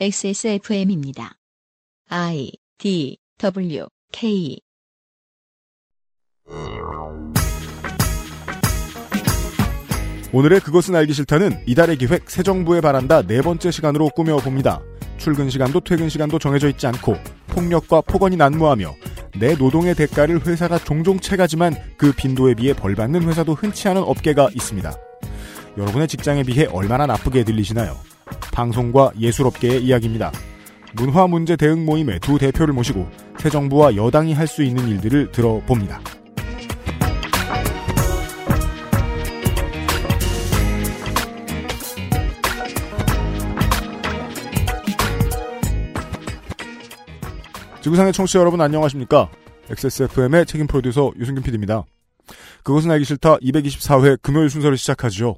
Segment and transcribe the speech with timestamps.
[0.00, 1.34] XSFM입니다.
[2.08, 4.58] I D W K
[10.32, 14.80] 오늘의 그것은 알기 싫다는 이달의 기획 새 정부에 바란다 네 번째 시간으로 꾸며봅니다.
[15.18, 17.14] 출근 시간도 퇴근 시간도 정해져 있지 않고
[17.48, 18.94] 폭력과 폭언이 난무하며
[19.38, 24.48] 내 노동의 대가를 회사가 종종 채가지만 그 빈도에 비해 벌 받는 회사도 흔치 않은 업계가
[24.54, 24.92] 있습니다.
[25.76, 28.11] 여러분의 직장에 비해 얼마나 나쁘게 들리시나요?
[28.52, 30.32] 방송과 예술업계의 이야기입니다.
[30.94, 33.08] 문화 문제 대응 모임의 두 대표를 모시고
[33.38, 36.00] 새 정부와 여당이 할 수 있는 일들을 들어봅니다.
[47.80, 49.28] 지구상의 청취자 여러분 안녕하십니까?
[49.70, 51.84] XSFM의 책임 프로듀서 유승균 PD입니다.
[52.62, 55.36] 그것은 알기 싫다 224회 금요일 순서를 시작하죠.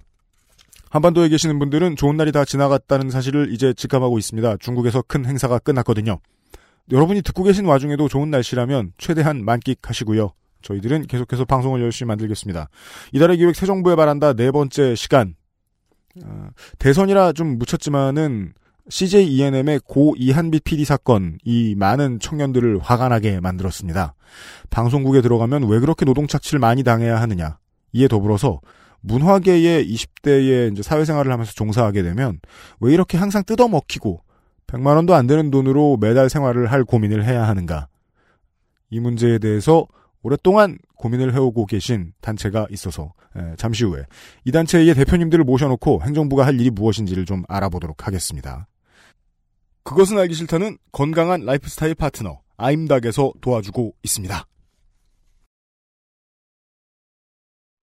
[0.94, 4.58] 한반도에 계시는 분들은 좋은 날이 다 지나갔다는 사실을 이제 직감하고 있습니다.
[4.58, 6.20] 중국에서 큰 행사가 끝났거든요.
[6.92, 10.30] 여러분이 듣고 계신 와중에도 좋은 날씨라면 최대한 만끽하시고요.
[10.62, 12.68] 저희들은 계속해서 방송을 열심히 만들겠습니다.
[13.10, 15.34] 이달의 기획 새 정부에 바란다 네 번째 시간.
[16.24, 18.52] 어, 대선이라 좀 묻혔지만은
[18.88, 24.14] CJ ENM의 고 이한빛 PD 사건 이 많은 청년들을 화가 나게 만들었습니다.
[24.70, 27.58] 방송국에 들어가면 왜 그렇게 노동 착취를 많이 당해야 하느냐.
[27.92, 28.60] 이에 더불어서
[29.04, 32.40] 문화계의 20대의 이제 사회생활을 하면서 종사하게 되면
[32.80, 34.22] 왜 이렇게 항상 뜯어먹히고
[34.66, 37.88] 100만 원도 안 되는 돈으로 매달 생활을 할 고민을 해야 하는가.
[38.90, 39.86] 이 문제에 대해서
[40.22, 44.04] 오랫동안 고민을 해오고 계신 단체가 있어서 에, 잠시 후에
[44.44, 48.66] 이 단체의 대표님들을 모셔놓고 행정부가 할 일이 무엇인지를 좀 알아보도록 하겠습니다.
[49.82, 54.46] 그것은 알기 싫다는 건강한 라이프 스타일 파트너 아임닭에서 도와주고 있습니다.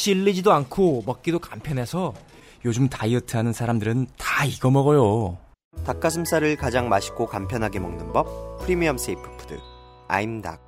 [0.00, 2.14] 질리지도 않고 먹기도 간편해서
[2.64, 5.36] 요즘 다이어트 하는 사람들은 다 이거 먹어요.
[5.84, 9.58] 닭가슴살을 가장 맛있고 간편하게 먹는 법 premium safe food
[10.08, 10.58] 아임닭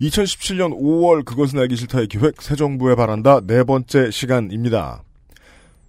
[0.00, 5.02] 2017년 5월 그것은 알기 싫다의 기획 새 정부에 바란다 네 번째 시간입니다.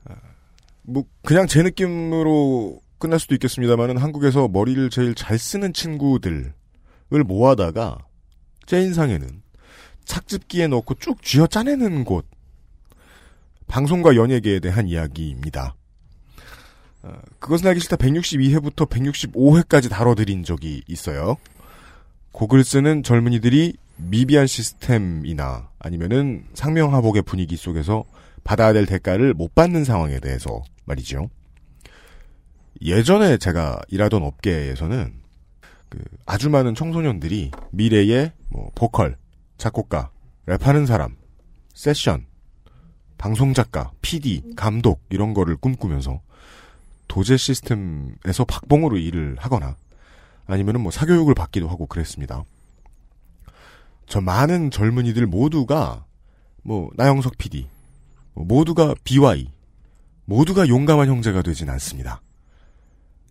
[0.06, 0.16] 아,
[0.82, 6.54] 뭐 그냥 제 느낌으로 끝날 수도 있겠습니다만은 한국에서 머리를 제일 잘 쓰는 친구들을
[7.26, 8.08] 모아다가
[8.68, 9.42] 제 인상에는
[10.06, 12.28] 착즙기에 넣고 쭉 쥐어 짜내는 곳
[13.68, 15.76] 방송과 연예계에 대한 이야기입니다.
[17.04, 21.38] 어, 그것은 알기 싫다 162회부터 165회까지 다뤄드린 적이 있어요.
[22.32, 28.06] 곡을 쓰는 젊은이들이 미비한 시스템이나 아니면은 상명하복의 분위기 속에서
[28.44, 31.30] 받아야 될 대가를 못 받는 상황에 대해서 말이죠.
[32.82, 35.27] 예전에 제가 일하던 업계에서는
[35.90, 39.18] 그 아주 많은 청소년들이 미래의 뭐 보컬,
[39.58, 40.12] 작곡가,
[40.46, 41.16] 랩하는 사람,
[41.74, 42.26] 세션,
[43.18, 46.22] 방송작가, PD, 감독 이런 거를 꿈꾸면서
[47.08, 49.76] 도제 시스템에서 박봉으로 일을 하거나
[50.46, 52.44] 아니면은 뭐 사교육을 받기도 하고 그랬습니다.
[54.08, 56.06] 저 많은 젊은이들 모두가
[56.64, 57.68] 뭐 나영석 PD,
[58.34, 59.52] 뭐 모두가 BY,
[60.26, 62.22] 모두가 용감한 형제가 되진 않습니다.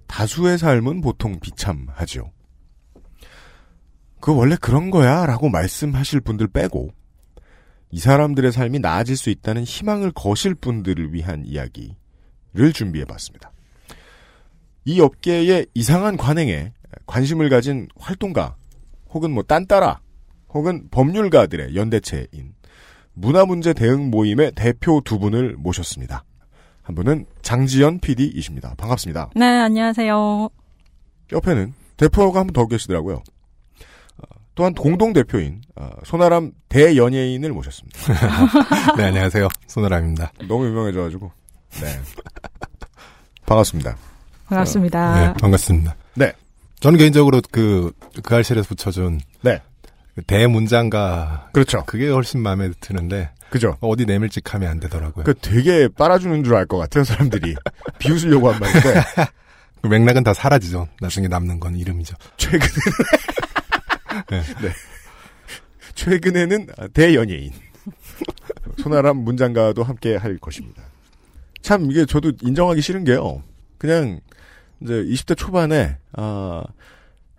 [0.07, 2.31] 다수의 삶은 보통 비참하죠.
[4.21, 6.91] 그 원래 그런 거야 라고 말씀하실 분들 빼고
[7.91, 13.53] 이 사람들의 삶이 나아질 수 있다는 희망을 거실 분들을 위한 이야기를 준비해 봤습니다.
[14.85, 16.73] 이 업계의 이상한 관행에
[17.07, 18.57] 관심을 가진 활동가
[19.11, 20.01] 혹은 뭐 딴따라
[20.53, 22.55] 혹은 법률가들의 연대체인
[23.15, 26.25] 문화 문제 대응 모임의 대표 두 분을 모셨습니다.
[26.83, 28.75] 한 분은 장지연 PD이십니다.
[28.77, 29.31] 반갑습니다.
[29.35, 30.49] 네, 안녕하세요.
[31.33, 33.23] 옆에는 대표가 한 분 더 계시더라고요.
[34.57, 37.99] 어, 또한 공동 대표인 어, 손아람 대연예인을 모셨습니다.
[38.97, 39.49] 네, 안녕하세요.
[39.67, 40.33] 손아람입니다.
[40.49, 41.31] 너무 유명해져가지고.
[41.83, 42.01] 네.
[43.45, 43.97] 반갑습니다.
[44.47, 45.21] 반갑습니다.
[45.21, 45.95] 네, 반갑습니다.
[46.15, 46.33] 네.
[46.81, 47.93] 저는 개인적으로 그,
[48.23, 49.21] 그 알실에서 붙여준.
[49.43, 49.61] 네.
[50.15, 51.51] 그 대문장가.
[51.53, 51.85] 그렇죠.
[51.85, 53.31] 그게 훨씬 마음에 드는데.
[53.51, 53.77] 그죠.
[53.81, 55.25] 어디 내밀찍하면 안 되더라고요.
[55.25, 57.55] 그 되게 빨아주는 줄 알 것 같아요, 사람들이.
[57.99, 59.03] 비웃으려고 한 말인데.
[59.83, 60.89] 그 맥락은 다 사라지죠.
[61.01, 62.17] 나중에 남는 건 이름이죠.
[62.39, 62.71] 최근에.
[64.31, 64.43] 네.
[64.63, 64.71] 네.
[65.95, 67.53] 최근에는 대연예인.
[68.79, 70.83] 손아람 문장가도 함께 할 것입니다.
[71.63, 73.43] 참, 이게 저도 인정하기 싫은 게요.
[73.79, 74.21] 그냥
[74.81, 76.65] 이제 20대 초반에 아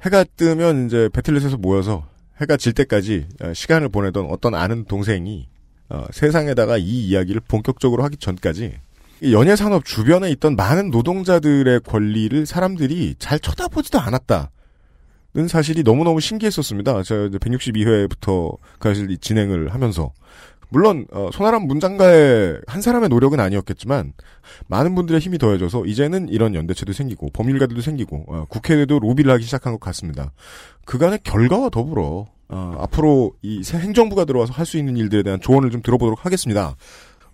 [0.01, 2.07] 해가 뜨면 이제 배틀넷에서 모여서
[2.42, 5.48] 해가 질 때까지 어, 시간을 보내던 어떤 아는 동생이
[5.89, 8.80] 어, 세상에다가 이 이야기를 본격적으로 하기 전까지
[9.22, 14.51] 이 연예 산업 주변에 있던 많은 노동자들의 권리를 사람들이 잘 쳐다보지도 않았다.
[15.38, 17.04] 는 사실이 너무너무 신기했었습니다.
[17.04, 20.12] 제가 이제 162회부터 그 사실 이 진행을 하면서
[20.69, 24.13] 물론 어, 손아람 문장가의 한 사람의 노력은 아니었겠지만
[24.66, 29.74] 많은 분들의 힘이 더해져서 이제는 이런 연대체도 생기고 법률가들도 생기고 어, 국회에도 로비를 하기 시작한
[29.74, 30.34] 것 같습니다.
[30.86, 35.69] 그간의 결과와 더불어 어, 앞으로 이 새 행정부가 들어와서 할 수 있는 일들에 대한 조언을
[35.69, 36.75] 좀 들어보도록 하겠습니다.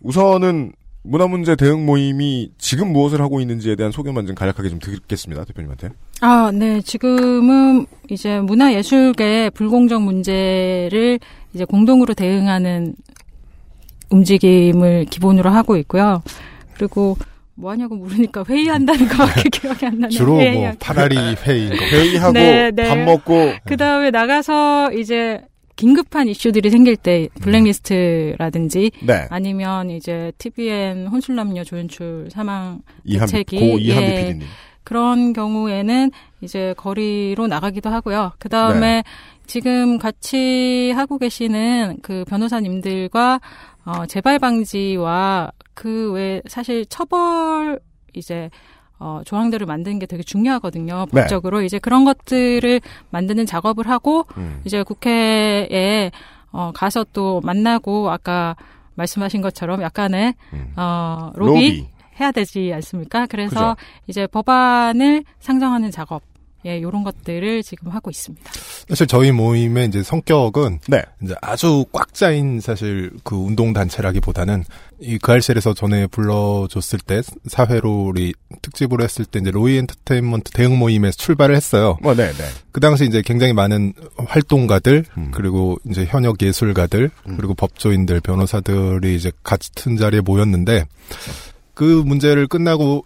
[0.02, 0.74] 우선은
[1.04, 5.44] 문화 문제 대응 모임이 지금 무엇을 하고 있는지에 대한 소개만 좀 간략하게 좀 듣겠습니다.
[5.46, 5.90] 대표님한테.
[6.22, 6.80] 아, 네.
[6.82, 11.20] 지금은 이제 문화예술계 불공정 문제를
[11.54, 12.96] 이제 공동으로 대응하는
[14.10, 16.24] 움직임을 기본으로 하고 있고요.
[16.76, 17.18] 그리고
[17.56, 20.10] 뭐 하냐고 물으니까 회의한다는 거밖에 기억이 안 나네요.
[20.18, 20.36] 주로.
[20.36, 21.16] 뭐 파라리
[21.46, 21.86] 회의인 거.
[21.86, 22.88] 회의하고 네, 네.
[22.90, 25.42] 밥 먹고 그 다음에 나가서 이제
[25.76, 34.26] 긴급한 이슈들이 생길 때 블랙리스트라든지 네 아니면 이제 TVN 혼술남녀 조연출 사망 고 이한비 예.
[34.28, 34.48] PD님.
[34.84, 36.12] 그런 경우에는
[36.42, 38.34] 이제 거리로 나가기도 하고요.
[38.38, 39.04] 그 다음에 네.
[39.48, 43.40] 지금 같이 하고 계시는 그 변호사님들과
[43.86, 47.80] 어, 재발 방지와 그 외 사실 처벌
[48.14, 48.50] 이제
[49.04, 51.08] 어, 조항들을 만드는 게 되게 중요하거든요.
[51.12, 51.22] 네.
[51.22, 52.80] 법적으로 이제 그런 것들을
[53.10, 54.62] 만드는 작업을 하고 음.
[54.64, 56.10] 이제 국회에
[56.54, 58.56] 어, 가서 또 만나고 아까
[58.96, 60.74] 말씀하신 것처럼 약간의 음.
[60.78, 61.88] 어, 로비, 로비.
[62.22, 63.26] 해야 되지 않습니까?
[63.26, 63.88] 그래서 그죠.
[64.08, 66.22] 이제 법안을 상정하는 작업,
[66.66, 68.52] 예, 요런 것들을 지금 하고 있습니다.
[68.88, 71.02] 사실 저희 모임의 이제 성격은 네.
[71.22, 74.64] 이제 아주 꽉 짜인 사실 그 운동 단체라기보다는
[75.00, 81.18] 이 그알실에서 전에 불러줬을 때 사회로 우리 특집으로 했을 때 이제 로이 엔터테인먼트 대응 모임에서
[81.18, 81.98] 출발을 했어요.
[82.02, 82.44] 뭐, 네, 네.
[82.72, 85.32] 그 당시 이제 굉장히 많은 활동가들 음.
[85.34, 87.38] 그리고 이제 현역 예술가들 음.
[87.38, 90.86] 그리고 법조인들 변호사들이 이제 같은 자리에 모였는데
[91.74, 93.06] 그 문제를 끝나고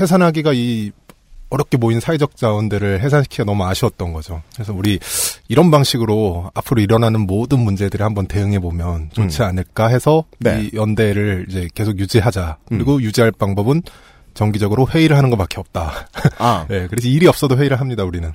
[0.00, 0.90] 해산하기가 이
[1.48, 4.42] 어렵게 모인 사회적 자원들을 해산시키기가 너무 아쉬웠던 거죠.
[4.54, 4.98] 그래서 우리
[5.48, 10.62] 이런 방식으로 앞으로 일어나는 모든 문제들을 한번 대응해 보면 좋지 않을까 해서 네.
[10.64, 12.56] 이 연대를 이제 계속 유지하자.
[12.72, 12.78] 음.
[12.78, 13.82] 그리고 유지할 방법은
[14.34, 15.92] 정기적으로 회의를 하는 것밖에 없다.
[16.38, 18.04] 아, 네, 그래서 일이 없어도 회의를 합니다.
[18.04, 18.32] 우리는.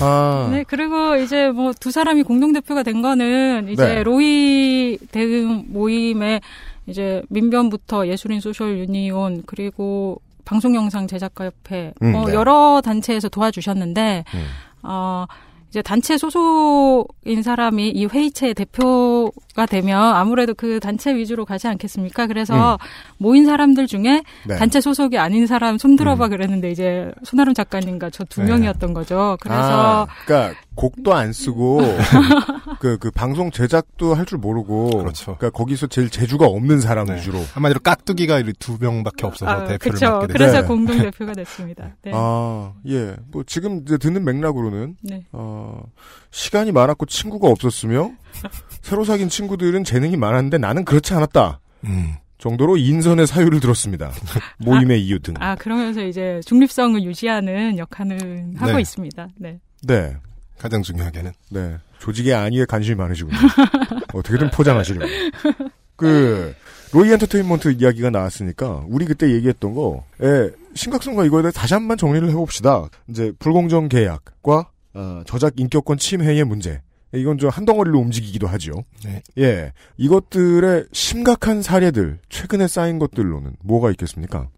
[0.00, 4.02] 아, 네, 그리고 이제 뭐 두 사람이 공동대표가 된 거는 이제 네.
[4.02, 6.40] 로이 대응 모임에
[6.86, 12.34] 이제 민변부터 예술인 소셜 유니온 그리고 방송영상 제작가협회 음, 뭐 네.
[12.34, 14.46] 여러 단체에서 도와주셨는데 음.
[14.82, 15.26] 어
[15.74, 22.28] 이제 단체 소속인 사람이 이 회의체 대표가 되면 아무래도 그 단체 위주로 가지 않겠습니까?
[22.28, 22.78] 그래서
[23.18, 24.48] 모인 사람들 중에 음.
[24.48, 24.56] 네.
[24.56, 28.50] 단체 소속이 아닌 사람 손 들어봐 그랬는데 이제 손아람 작가님과 저두 네.
[28.50, 29.36] 명이었던 거죠.
[29.40, 31.80] 그래서 아, 그러니까 곡도 안 쓰고
[32.80, 35.36] 그, 그 방송 제작도 할 줄 모르고 그렇죠.
[35.36, 37.16] 그러니까 거기서 제일 재주가 없는 사람 네.
[37.16, 40.10] 위주로 한마디로 깍두기가 이두 명밖에 없어서 아, 대표를 그쵸.
[40.10, 40.38] 맡게 됐어요.
[40.38, 40.66] 그래서 네.
[40.66, 41.94] 공동 대표가 됐습니다.
[42.02, 42.12] 네.
[42.14, 43.14] 아, 예.
[43.30, 45.24] 뭐 지금 이제 듣는 맥락으로는 네.
[45.32, 45.82] 어,
[46.30, 48.12] 시간이 많았고 친구가 없었으며
[48.80, 51.60] 새로 사귄 친구들은 재능이 많았는데 나는 그렇지 않았다.
[51.84, 52.14] 음.
[52.38, 54.10] 정도로 인선의 사유를 들었습니다.
[54.58, 55.34] 모임의 이유 등.
[55.38, 58.80] 아 그러면서 이제 중립성을 유지하는 역할을 하고 네.
[58.80, 59.28] 있습니다.
[59.38, 59.60] 네.
[59.86, 60.16] 네.
[60.58, 61.32] 가장 중요하게는.
[61.50, 61.76] 네.
[61.98, 63.36] 조직의 안위에 관심이 많으시군요.
[64.14, 65.06] 어떻게든 포장하시려고.
[65.96, 66.54] 그,
[66.92, 71.96] 로이 엔터테인먼트 이야기가 나왔으니까, 우리 그때 얘기했던 거 에 심각성과 이거에 대해 다시 한 번
[71.96, 72.88] 정리를 해봅시다.
[73.08, 76.80] 이제, 불공정 계약과, 어, 저작 인격권 침해의 문제.
[77.12, 78.72] 이건 좀 한 덩어리로 움직이기도 하죠.
[79.04, 79.22] 네.
[79.38, 79.72] 예.
[79.98, 84.48] 이것들의 심각한 사례들, 최근에 쌓인 것들로는 뭐가 있겠습니까?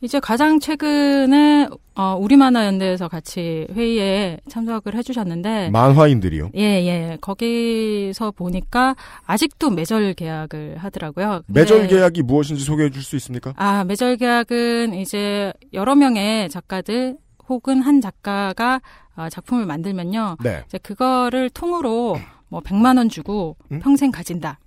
[0.00, 6.50] 이제 가장 최근에 어, 우리만화 연대에서 같이 회의에 참석을 해주셨는데 만화인들이요.
[6.56, 7.18] 예, 예.
[7.20, 8.94] 거기서 보니까
[9.26, 11.42] 아직도 매절 계약을 하더라고요.
[11.48, 11.88] 매절 네.
[11.88, 13.52] 계약이 무엇인지 소개해 줄 수 있습니까?
[13.56, 17.16] 아, 매절 계약은 이제 여러 명의 작가들
[17.48, 18.80] 혹은 한 작가가
[19.16, 20.36] 어, 작품을 만들면요.
[20.44, 20.62] 네.
[20.66, 23.80] 이제 그거를 통으로 뭐 100만 원 주고 음?
[23.80, 24.58] 평생 가진다.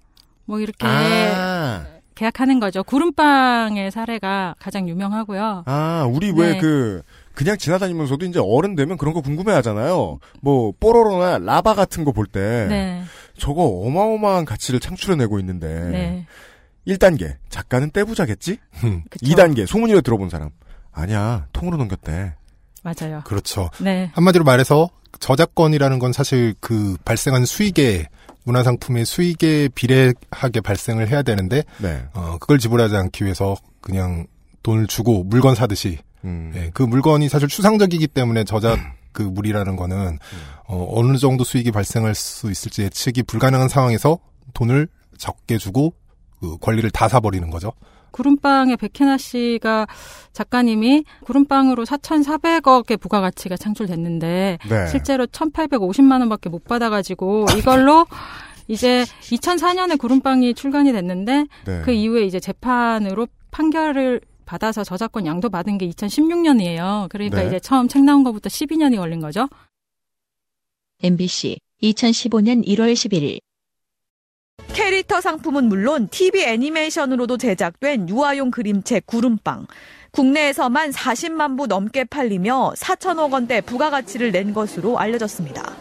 [0.45, 1.85] 뭐 이렇게 아.
[2.21, 2.83] 계약하는 거죠.
[2.83, 5.63] 구름빵의 사례가 가장 유명하고요.
[5.65, 6.57] 아, 우리 왜 네.
[6.59, 7.01] 그,
[7.33, 10.19] 그냥 지나다니면서도 이제 어른 되면 그런 거 궁금해 하잖아요.
[10.41, 12.67] 뭐, 뽀로로나 라바 같은 거 볼 때.
[12.69, 13.01] 네.
[13.39, 15.67] 저거 어마어마한 가치를 창출해내고 있는데.
[15.89, 16.27] 네.
[16.87, 18.57] 1단계, 작가는 떼부자겠지?
[19.09, 19.25] 그쵸.
[19.25, 20.51] 2단계, 소문이라 들어본 사람.
[20.91, 22.35] 아니야, 통으로 넘겼대.
[22.83, 23.21] 맞아요.
[23.25, 23.71] 그렇죠.
[23.79, 24.11] 네.
[24.13, 28.09] 한마디로 말해서 저작권이라는 건 사실 그 발생한 수익에
[28.43, 32.03] 문화상품의 수익에 비례하게 발생을 해야 되는데 네.
[32.13, 34.25] 어 그걸 지불하지 않기 위해서 그냥
[34.63, 36.51] 돈을 주고 물건 사듯이 음.
[36.55, 38.79] 예, 그 물건이 사실 추상적이기 때문에 저작
[39.11, 40.19] 그 물이라는 거는
[40.67, 44.19] 어, 어느 정도 수익이 발생할 수 있을지 예측이 불가능한 상황에서
[44.53, 45.93] 돈을 적게 주고
[46.39, 47.73] 그 권리를 다 사버리는 거죠.
[48.11, 49.87] 구름빵의 백혜나 씨가
[50.33, 54.87] 작가님이 구름빵으로 4,400억의 부가가치가 창출됐는데 네.
[54.87, 58.05] 실제로 1,850만 원밖에 못 받아가지고 이걸로
[58.67, 61.81] 이제 2004년에 구름빵이 출간이 됐는데 네.
[61.83, 67.09] 그 이후에 이제 재판으로 판결을 받아서 저작권 양도 받은 게 2016년이에요.
[67.09, 67.47] 그러니까 네.
[67.47, 69.47] 이제 처음 책 나온 것부터 12년이 걸린 거죠.
[71.03, 73.39] MBC 2015년 1월 11일
[74.73, 79.67] 캐릭터 상품은 물론 TV 애니메이션으로도 제작된 유아용 그림책 구름빵.
[80.11, 85.73] 국내에서만 40만 부 넘게 팔리며 4천억 원대 부가가치를 낸 것으로 알려졌습니다.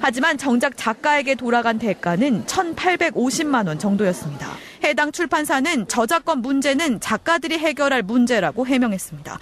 [0.00, 4.48] 하지만 정작 작가에게 돌아간 대가는 1,850만 원 정도였습니다.
[4.82, 9.38] 해당 출판사는 저작권 문제는 작가들이 해결할 문제라고 해명했습니다.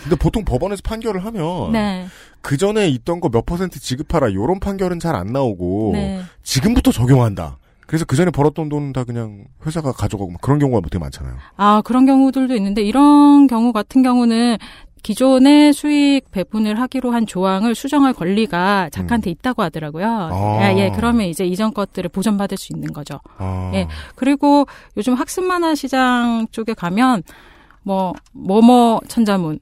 [0.00, 2.06] 근데 보통 법원에서 판결을 하면 네.
[2.40, 6.22] 그 전에 있던 거 몇 퍼센트 지급하라 요런 판결은 잘 안 나오고 네.
[6.42, 7.58] 지금부터 적용한다.
[7.86, 11.34] 그래서 그 전에 벌었던 돈은 다 그냥 회사가 가져가고 막 그런 경우가 되게 많잖아요.
[11.56, 14.56] 아, 그런 경우들도 있는데 이런 경우 같은 경우는
[15.02, 20.06] 기존의 수익 배분을 하기로 한 조항을 수정할 권리가 작가한테 있다고 하더라고요.
[20.06, 20.58] 아.
[20.62, 23.20] 예, 예, 그러면 이제 이전 것들을 보전받을 수 있는 거죠.
[23.36, 23.70] 아.
[23.74, 23.88] 예.
[24.14, 27.24] 그리고 요즘 학습 만화 시장 쪽에 가면
[27.82, 29.58] 뭐 뭐뭐 천자문,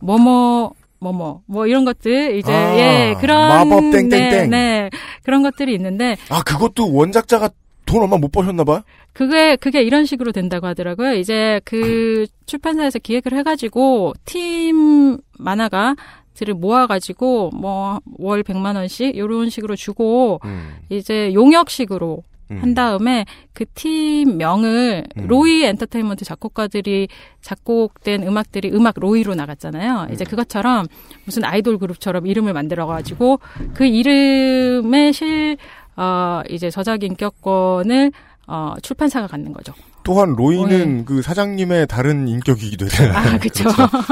[0.00, 4.08] 뭐뭐 뭐뭐 뭐 이런 것들 이제 아, 예 그런 마법 땡땡땡.
[4.10, 4.90] 네, 네
[5.22, 7.50] 그런 것들이 있는데 아 그것도 원작자가
[7.86, 8.82] 돈 얼마 못 버셨나 봐요?
[9.12, 11.14] 그게 그게 이런 식으로 된다고 하더라고요.
[11.14, 15.96] 이제 그 출판사에서 기획을 해가지고 팀 만화가
[16.34, 20.76] 들을 모아가지고 뭐 월 100만 원씩 이런 식으로 주고 음.
[20.88, 22.58] 이제 용역식으로 음.
[22.60, 25.26] 한 다음에 그 팀명을 음.
[25.26, 27.08] 로이 엔터테인먼트 작곡가들이
[27.42, 30.06] 작곡된 음악들이 음악 로이로 나갔잖아요.
[30.08, 30.14] 음.
[30.14, 30.86] 이제 그것처럼
[31.24, 33.38] 무슨 아이돌 그룹처럼 이름을 만들어 가지고
[33.74, 35.56] 그 이름의 실,
[35.96, 38.12] 어, 이제 저작 인격권을
[38.46, 39.72] 어, 출판사가 갖는 거죠.
[40.02, 41.04] 또한 로이는 어, 예.
[41.04, 43.16] 그 사장님의 다른 인격이기도 했잖아요.
[43.16, 43.64] 아, 그쵸.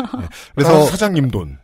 [0.55, 1.59] 그래서 사장님 돈.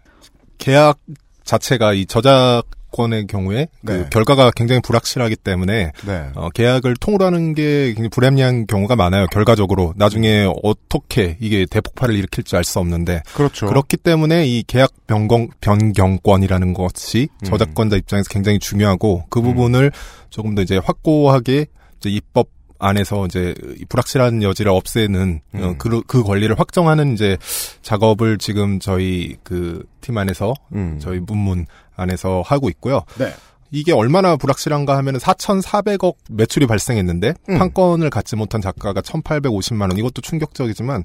[0.58, 0.98] 계약
[1.44, 4.06] 자체가 이 저작 권의 경우에 그 네.
[4.10, 6.26] 결과가 굉장히 불확실하기 때문에 네.
[6.36, 9.26] 어, 계약을 통으로 하는 게 굉장히 불합리한 경우가 많아요.
[9.32, 13.66] 결과적으로 나중에 어떻게 이게 대폭발을 일으킬지 알 수 없는데 그렇죠.
[13.66, 17.44] 그렇기 때문에 이 계약 변경 변경권이라는 것이 음.
[17.44, 19.92] 저작권자 입장에서 굉장히 중요하고 그 부분을
[20.30, 21.66] 조금 더 이제 확고하게
[21.98, 22.48] 이제 입법
[22.84, 25.78] 안에서 이제 이 불확실한 여지를 없애는 어, 음.
[25.78, 27.36] 그, 그 권리를 확정하는 이제
[27.82, 30.98] 작업을 지금 저희 그 팀 안에서 음.
[31.00, 33.00] 저희 문문 안에서 하고 있고요.
[33.18, 33.32] 네.
[33.70, 37.58] 이게 얼마나 불확실한가 하면 은 4,400억 매출이 발생했는데 음.
[37.58, 39.96] 판권을 갖지 못한 작가가 1,850만 원.
[39.96, 41.02] 이것도 충격적이지만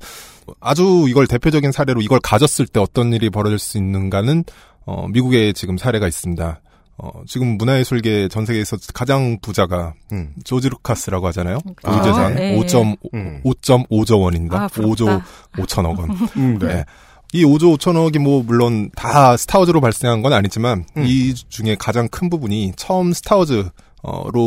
[0.60, 4.44] 아주 이걸 대표적인 사례로 이걸 가졌을 때 어떤 일이 벌어질 수 있는가는
[4.86, 6.62] 어, 미국에 지금 사례가 있습니다.
[7.02, 10.34] 어, 지금 문화예술계 전 세계에서 가장 부자가 음.
[10.44, 11.60] 조지 루카스라고 하잖아요.
[11.76, 12.00] 그렇죠.
[12.00, 12.58] 우재산 네.
[12.58, 13.42] 5.5, 음.
[13.46, 14.64] 5.5조 원입니다.
[14.64, 15.26] 아, 5조 부럽다.
[15.58, 16.10] 5천억 원.
[16.36, 16.68] 음, 네.
[16.68, 16.86] 네.
[17.32, 21.06] 이 5조 5천억이 뭐 물론 다 스타워즈로 발생한 건 아니지만 음.
[21.06, 23.72] 이 중에 가장 큰 부분이 처음 스타워즈로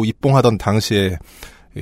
[0.04, 1.16] 입봉하던 당시에 이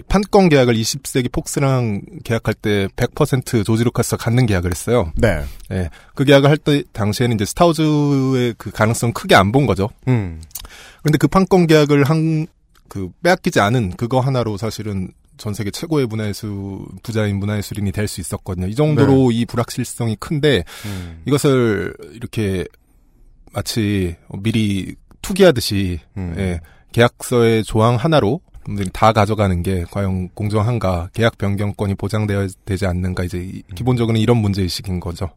[0.09, 5.13] 판권 계약을 20세기 폭스랑 계약할 때 100% 조지 루카스가 갖는 계약을 했어요.
[5.17, 5.43] 네.
[5.73, 5.91] 예.
[6.15, 9.89] 그 계약을 할 때 당시에는 이제 스타워즈의 그 가능성 크게 안 본 거죠.
[10.09, 10.41] 음.
[11.03, 12.47] 근데 그 판권 계약을 한
[12.89, 16.51] 그 빼앗기지 않은 그거 하나로 사실은 전 세계 최고의 문화예술
[17.05, 18.67] 부자인 문화예술인이 될 수 있었거든요.
[18.67, 21.23] 이 정도로 이 불확실성이 큰데 음.
[21.25, 22.65] 이것을 이렇게
[23.53, 26.35] 마치 미리 투기하듯이 음.
[26.37, 26.61] 예,
[26.93, 33.39] 계약서의 조항 하나로 분들이 다 가져가는 게 과연 공정한가 계약 변경권이 보장되어야 되지 않는가 이제
[33.39, 35.31] 이- 기본적으로는 이런 문제 의식인 거죠.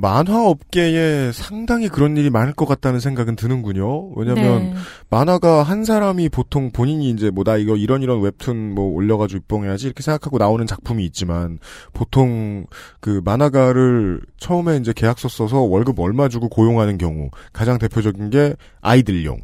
[0.00, 4.10] 만화 업계에 상당히 그런 일이 많을 것 같다는 생각은 드는군요.
[4.14, 4.74] 왜냐면 네.
[5.10, 9.86] 만화가 한 사람이 보통 본인이 이제 뭐 나 이거 이런 이런 웹툰 뭐 올려가지고 입봉해야지
[9.86, 11.58] 이렇게 생각하고 나오는 작품이 있지만
[11.92, 12.66] 보통
[13.00, 19.40] 그 만화가를 처음에 이제 계약서 써서 월급 얼마 주고 고용하는 경우 가장 대표적인 게 아이들용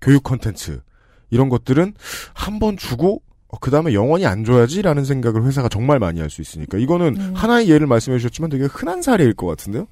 [0.00, 0.82] 교육 컨텐츠
[1.30, 1.94] 이런 것들은
[2.34, 3.22] 한 번 주고
[3.60, 7.32] 그 다음에 영원히 안 줘야지라는 생각을 회사가 정말 많이 할 수 있으니까 이거는 음.
[7.34, 9.86] 하나의 예를 말씀해 주셨지만 되게 흔한 사례일 것 같은데요.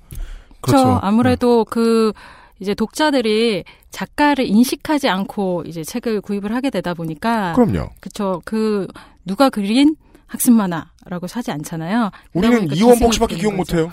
[0.60, 0.86] 그렇죠.
[0.86, 0.98] 네.
[1.02, 2.12] 아무래도 그
[2.60, 7.90] 이제 독자들이 작가를 인식하지 않고 이제 책을 구입을 하게 되다 보니까 그럼요.
[8.00, 8.42] 그쵸.
[8.44, 8.86] 그
[9.24, 9.96] 누가 그린
[10.28, 12.10] 학습 만화라고 사지 않잖아요.
[12.34, 13.56] 우리는 이원복 씨밖에 기억.
[13.56, 13.90] 못해요.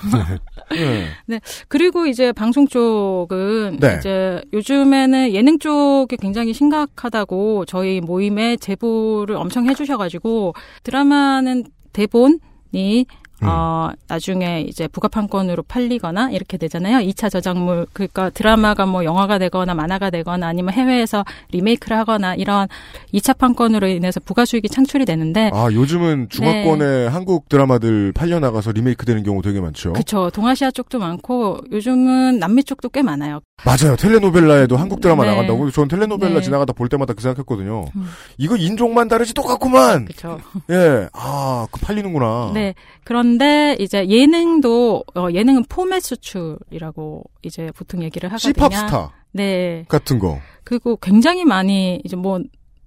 [1.26, 1.40] 네.
[1.70, 3.96] 그리고 이제 방송 쪽은 네.
[3.98, 11.64] 이제 요즘에는 예능 쪽이 굉장히 심각하다고 저희 모임에 제보를 엄청 해주셔가지고 드라마는
[11.94, 13.06] 대본이
[13.44, 13.48] 음.
[13.50, 17.00] 어, 나중에 이제 부가판권으로 팔리거나 이렇게 되잖아요.
[17.00, 22.68] 2차 저작물, 그러니까 드라마가 뭐 영화가 되거나 만화가 되거나 아니면 해외에서 리메이크를 하거나 이런
[23.14, 29.24] 2차 판권으로 인해서 부가 수익이 창출이 되는데 아, 요즘은 중화권에 한국 드라마들 팔려나가서 리메이크 되는
[29.24, 29.94] 경우 되게 많죠.
[29.94, 30.30] 그쵸.
[30.30, 33.42] 동아시아 쪽도 많고 요즘은 남미 쪽도 꽤 많아요.
[33.64, 33.96] 맞아요.
[33.96, 35.30] 텔레노벨라에도 한국 드라마 네.
[35.32, 35.72] 나간다고.
[35.72, 36.42] 전 텔레노벨라 네.
[36.42, 37.86] 지나가다 볼 때마다 그 생각했거든요.
[37.96, 38.06] 음.
[38.38, 40.06] 이거 인종만 다르지 똑같구만!
[40.06, 40.40] 그쵸.
[40.70, 41.08] 예.
[41.14, 42.52] 아, 그 팔리는구나.
[42.54, 42.76] 네.
[43.04, 48.54] 그런데 이제 예능도 어, 예능은 포맷 수출이라고 이제 보통 얘기를 하거든요.
[48.54, 49.86] 시팝스타 네.
[49.88, 50.40] 같은 거.
[50.64, 52.40] 그리고 굉장히 많이 이제 뭐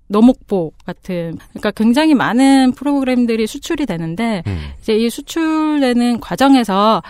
[0.09, 4.59] 너목보 같은 그러니까 굉장히 많은 프로그램들이 수출이 되는데 음.
[4.81, 7.03] 이제 이 수출되는 과정에서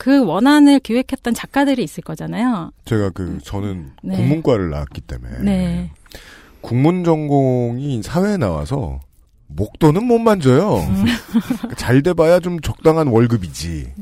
[0.00, 2.70] 그 원안을 기획했던 작가들이 있을 거잖아요.
[2.86, 4.16] 제가 그, 저는 네.
[4.16, 5.38] 국문과를 나왔기 때문에.
[5.40, 5.90] 네.
[6.62, 9.00] 국문 전공이 사회에 나와서
[9.48, 10.76] 목돈은 못 만져요.
[10.78, 11.04] 음.
[11.76, 13.92] 잘 돼봐야 좀 적당한 월급이지.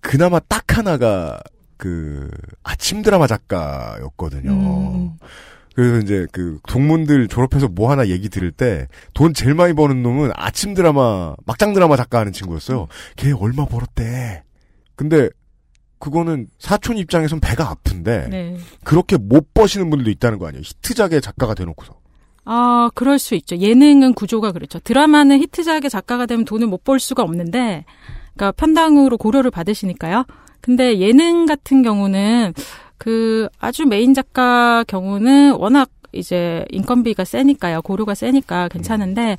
[0.00, 1.40] 그나마 딱 하나가
[1.76, 2.30] 그
[2.62, 4.52] 아침 드라마 작가였거든요.
[4.52, 5.10] 음.
[5.74, 10.30] 그래서 이제 그 동문들 졸업해서 뭐 하나 얘기 들을 때 돈 제일 많이 버는 놈은
[10.36, 12.86] 아침 드라마 막장 드라마 작가 하는 친구였어요.
[13.16, 14.44] 걔 얼마 벌었대.
[14.96, 15.28] 근데
[15.98, 18.56] 그거는 사촌 입장에선 배가 아픈데 네.
[18.84, 20.62] 그렇게 못 버시는 분들도 있다는 거 아니에요.
[20.64, 21.94] 히트작의 작가가 돼놓고서.
[22.44, 23.56] 아, 그럴 수 있죠.
[23.56, 24.78] 예능은 구조가 그렇죠.
[24.78, 27.84] 드라마는 히트작의 작가가 되면 돈을 못 벌 수가 없는데,
[28.34, 30.24] 그러니까 편당으로 고려를 받으시니까요.
[30.60, 32.52] 근데 예능 같은 경우는
[32.98, 37.82] 그 아주 메인 작가 경우는 워낙 이제 인건비가 세니까요.
[37.82, 39.36] 고료가 세니까 괜찮은데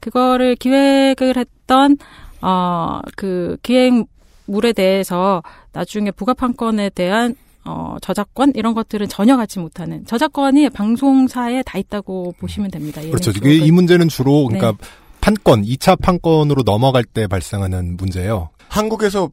[0.00, 1.96] 그거를 기획을 했던
[2.42, 4.04] 어 그 기획
[4.50, 5.42] 물에 대해서
[5.72, 12.70] 나중에 부가판권에 대한 어, 저작권 이런 것들은 전혀 갖지 못하는 저작권이 방송사에 다 있다고 보시면
[12.70, 13.00] 됩니다.
[13.02, 13.32] 그렇죠.
[13.32, 13.50] 쪽은.
[13.50, 14.88] 이 문제는 주로 그러니까 네.
[15.20, 18.48] 판권, 2차 판권으로 넘어갈 때 발생하는 문제예요.
[18.70, 19.30] 한국에서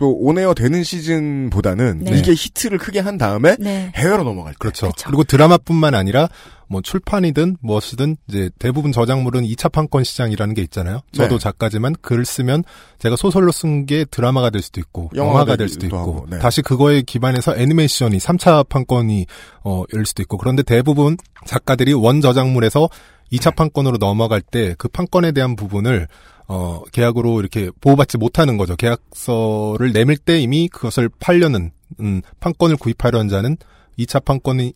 [0.00, 2.18] 온에어 되는 시즌보다는 네.
[2.18, 3.92] 이게 히트를 크게 한 다음에 네.
[3.94, 4.58] 해외로 넘어갈 때.
[4.58, 4.86] 그렇죠.
[4.86, 5.06] 그렇죠.
[5.06, 6.28] 그리고 드라마뿐만 아니라
[6.68, 11.00] 뭐 출판이든 무엇이든 이제 대부분 저작물은 2차 판권 시장이라는 게 있잖아요.
[11.12, 11.42] 저도 네.
[11.42, 12.64] 작가지만 글을 쓰면
[12.98, 16.38] 제가 소설로 쓴 게 드라마가 될 수도 있고 영화가 영화가 될 수도 있고 네.
[16.40, 19.26] 다시 그거에 기반해서 애니메이션이 3차 판권이
[19.64, 22.88] 어 열릴 수도 있고 그런데 대부분 작가들이 원 저작물에서
[23.32, 26.08] 2차 판권으로 넘어갈 때 그 판권에 대한 부분을
[26.52, 28.74] 어 계약으로 이렇게 보호받지 못하는 거죠.
[28.74, 33.56] 계약서를 내밀 때 이미 그것을 팔려는 음 판권을 구입하려는 자는
[33.98, 34.72] 2차 판권에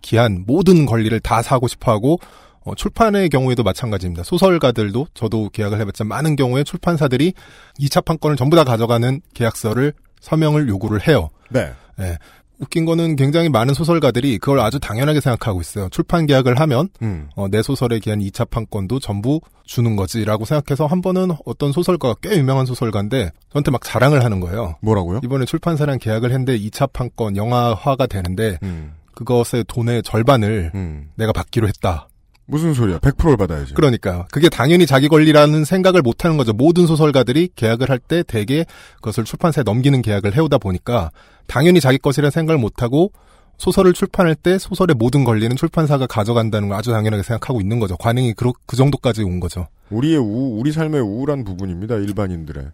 [0.00, 2.20] 기한 모든 권리를 다 사고 싶어 하고
[2.64, 4.22] 어, 출판의 경우에도 마찬가지입니다.
[4.22, 7.32] 소설가들도 저도 계약을 해봤지만 많은 경우에 출판사들이
[7.80, 11.30] 2차 판권을 전부 다 가져가는 계약서를 서명을 요구를 해요.
[11.50, 11.72] 네.
[12.00, 12.18] 예.
[12.60, 15.88] 웃긴 거는 굉장히 많은 소설가들이 그걸 아주 당연하게 생각하고 있어요.
[15.90, 17.28] 출판 계약을 하면 음.
[17.36, 22.36] 어, 내 소설에 기한 2차 판권도 전부 주는 거지라고 생각해서 한 번은 어떤 소설가가 꽤
[22.36, 24.76] 유명한 소설가인데 저한테 막 자랑을 하는 거예요.
[24.82, 25.20] 뭐라고요?
[25.22, 28.94] 이번에 출판사랑 계약을 했는데 2차 판권 영화화가 되는데 음.
[29.14, 31.10] 그것의 돈의 절반을 음.
[31.16, 32.07] 내가 받기로 했다.
[32.50, 32.98] 무슨 소리야?
[32.98, 33.74] 100%를 받아야지.
[33.74, 36.54] 그러니까 그게 당연히 자기 권리라는 생각을 못 하는 거죠.
[36.54, 38.64] 모든 소설가들이 계약을 할 때 대개
[38.96, 41.10] 그것을 출판사에 넘기는 계약을 해오다 보니까
[41.46, 43.12] 당연히 자기 것이라는 생각을 못 하고
[43.58, 47.96] 소설을 출판할 때 소설의 모든 권리는 출판사가 가져간다는 걸 아주 당연하게 생각하고 있는 거죠.
[47.98, 49.66] 관행이 그, 그 정도까지 온 거죠.
[49.90, 51.96] 우리의 우, 우리 삶의 우울한 부분입니다.
[51.96, 52.64] 일반인들의.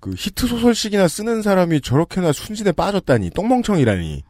[0.00, 4.22] 그 히트 소설식이나 쓰는 사람이 저렇게나 순진에 빠졌다니 똥멍청이라니.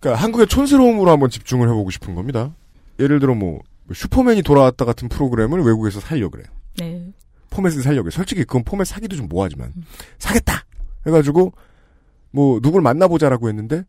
[0.00, 2.54] 그러니까 한국의 촌스러움으로 한번 집중을 해보고 싶은 겁니다.
[2.98, 3.60] 예를 들어 뭐
[3.92, 6.46] 슈퍼맨이 돌아왔다 같은 프로그램을 외국에서 살려 그래요.
[6.78, 7.12] 네.
[7.50, 8.10] 포맷을 살려 그래.
[8.10, 9.72] 솔직히 그건 포맷 사기도 좀 뭐하지만
[10.18, 10.64] 사겠다
[11.06, 11.52] 해가지고
[12.30, 13.84] 뭐 누굴 만나보자라고 했는데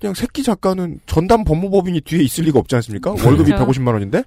[0.00, 3.10] 그냥 새끼 작가는 전담 법무법인이 뒤에 있을 리가 없지 않습니까?
[3.10, 3.66] 월급이 그렇죠.
[3.66, 4.24] 150만 원인데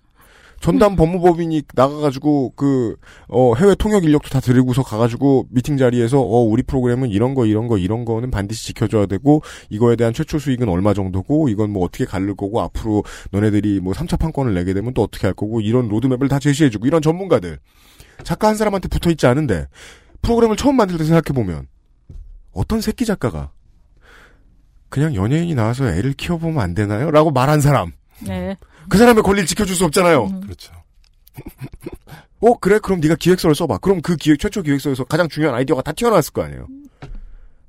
[0.60, 2.96] 전담 법무법인이 나가가지고 그
[3.28, 7.68] 어, 해외 통역 인력도 다 데리고서 가가지고 미팅 자리에서 어 우리 프로그램은 이런 거 이런
[7.68, 12.06] 거 이런 거는 반드시 지켜줘야 되고 이거에 대한 최초 수익은 얼마 정도고 이건 뭐 어떻게
[12.06, 16.28] 가를 거고 앞으로 너네들이 뭐 3차 판권을 내게 되면 또 어떻게 할 거고 이런 로드맵을
[16.28, 17.60] 다 제시해주고 이런 전문가들
[18.24, 19.68] 작가 한 사람한테 붙어 있지 않은데
[20.22, 21.68] 프로그램을 처음 만들 때 생각해 보면
[22.54, 23.52] 어떤 새끼 작가가
[24.90, 27.12] 그냥 연예인이 나와서 애를 키워보면 안 되나요?
[27.12, 27.92] 라고 말한 사람.
[28.26, 28.56] 네.
[28.90, 30.26] 그 사람의 권리를 지켜줄 수 없잖아요.
[30.26, 30.42] 음.
[30.42, 30.74] 그렇죠.
[32.42, 33.80] 어 그래 그럼 네가 기획서를 써봐.
[33.80, 36.68] 그럼 그 기획 최초 기획서에서 가장 중요한 아이디어가 다 튀어나왔을 거 아니에요.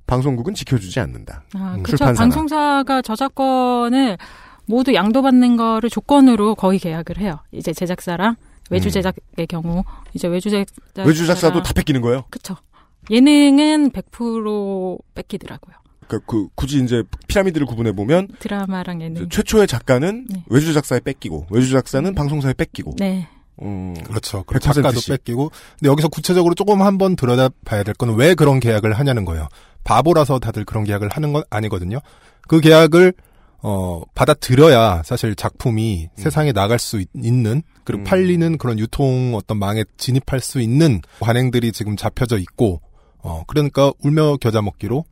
[0.06, 1.42] 방송국은 지켜주지 않는다.
[1.54, 2.04] 아, 음, 그렇죠.
[2.04, 4.18] 방송사가 저작권을
[4.66, 7.40] 모두 양도받는 거를 조건으로 거의 계약을 해요.
[7.52, 8.36] 이제 제작사랑
[8.70, 8.90] 외주 음.
[8.90, 12.24] 제작의 경우 이제 외주 제작 외주 작사도 다 뺏기는 거예요.
[12.30, 12.56] 그렇죠.
[13.10, 15.76] 예능은 100% 뺏기더라고요.
[16.08, 19.28] 그, 그 굳이 이제 피라미드를 구분해 보면 드라마랑 예능.
[19.28, 20.44] 최초의 작가는 네.
[20.48, 23.28] 외주 작사에 뺏기고 외주 작사는 방송사에 뺏기고 네.
[23.58, 24.44] 어, 그렇죠.
[24.46, 25.08] 그리고 100% 작가도 씩.
[25.10, 25.50] 뺏기고.
[25.78, 29.48] 근데 여기서 구체적으로 조금 한번 들여다봐야 될 건 왜 그런 계약을 하냐는 거예요.
[29.84, 31.98] 바보라서 다들 그런 계약을 하는 건 아니거든요.
[32.48, 33.14] 그 계약을
[33.62, 38.04] 어 받아들여야 사실 작품이 세상에 나갈 수 있- 있는 그리고 음.
[38.04, 42.82] 팔리는 그런 유통 어떤 망에 진입할 수 있는 관행들이 지금 잡혀져 있고
[43.22, 45.04] 어 그러니까 울며 겨자 먹기로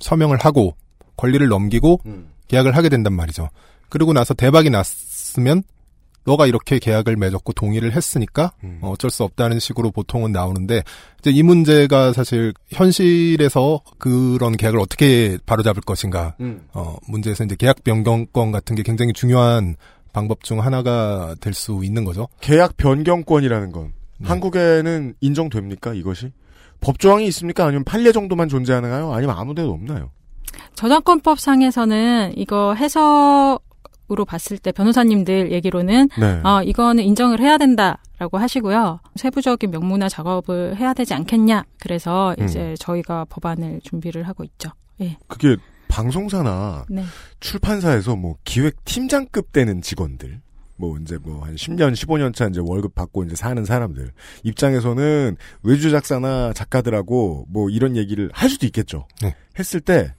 [0.00, 0.76] 서명을 하고
[1.16, 2.28] 권리를 넘기고 음.
[2.48, 3.48] 계약을 하게 된단 말이죠.
[3.88, 5.62] 그리고 나서 대박이 났으면
[6.24, 8.78] 너가 이렇게 계약을 맺었고 동의를 했으니까 음.
[8.82, 10.82] 어, 어쩔 수 없다는 식으로 보통은 나오는데
[11.20, 16.62] 이제 이 문제가 사실 현실에서 그런 계약을 어떻게 바로잡을 것인가 음.
[16.72, 19.76] 어, 문제에서 이제 계약 변경권 같은 게 굉장히 중요한
[20.12, 22.26] 방법 중 하나가 될 수 있는 거죠.
[22.40, 24.28] 계약 변경권이라는 건 네.
[24.28, 26.32] 한국에는 인정됩니까 이것이?
[26.80, 27.64] 법조항이 있습니까?
[27.64, 29.12] 아니면 판례 정도만 존재하나요?
[29.12, 30.10] 아니면 아무데도 없나요?
[30.74, 36.40] 저작권법상에서는 이거 해석으로 봤을 때 변호사님들 얘기로는 네.
[36.44, 39.00] 어, 이거는 인정을 해야 된다라고 하시고요.
[39.16, 41.64] 세부적인 명문화 작업을 해야 되지 않겠냐.
[41.80, 42.44] 그래서 음.
[42.44, 44.70] 이제 저희가 법안을 준비를 하고 있죠.
[45.00, 45.16] 예.
[45.28, 45.56] 그게
[45.88, 47.04] 방송사나 네.
[47.40, 50.40] 출판사에서 뭐 기획 팀장급 되는 직원들
[50.76, 54.12] 뭐 이제 뭐 한 10년 15년 차 이제 월급 받고 이제 사는 사람들
[54.42, 59.06] 입장에서는 외주 작사나 작가들하고 뭐 이런 얘기를 할 수도 있겠죠.
[59.22, 59.34] 네.
[59.58, 60.12] 했을 때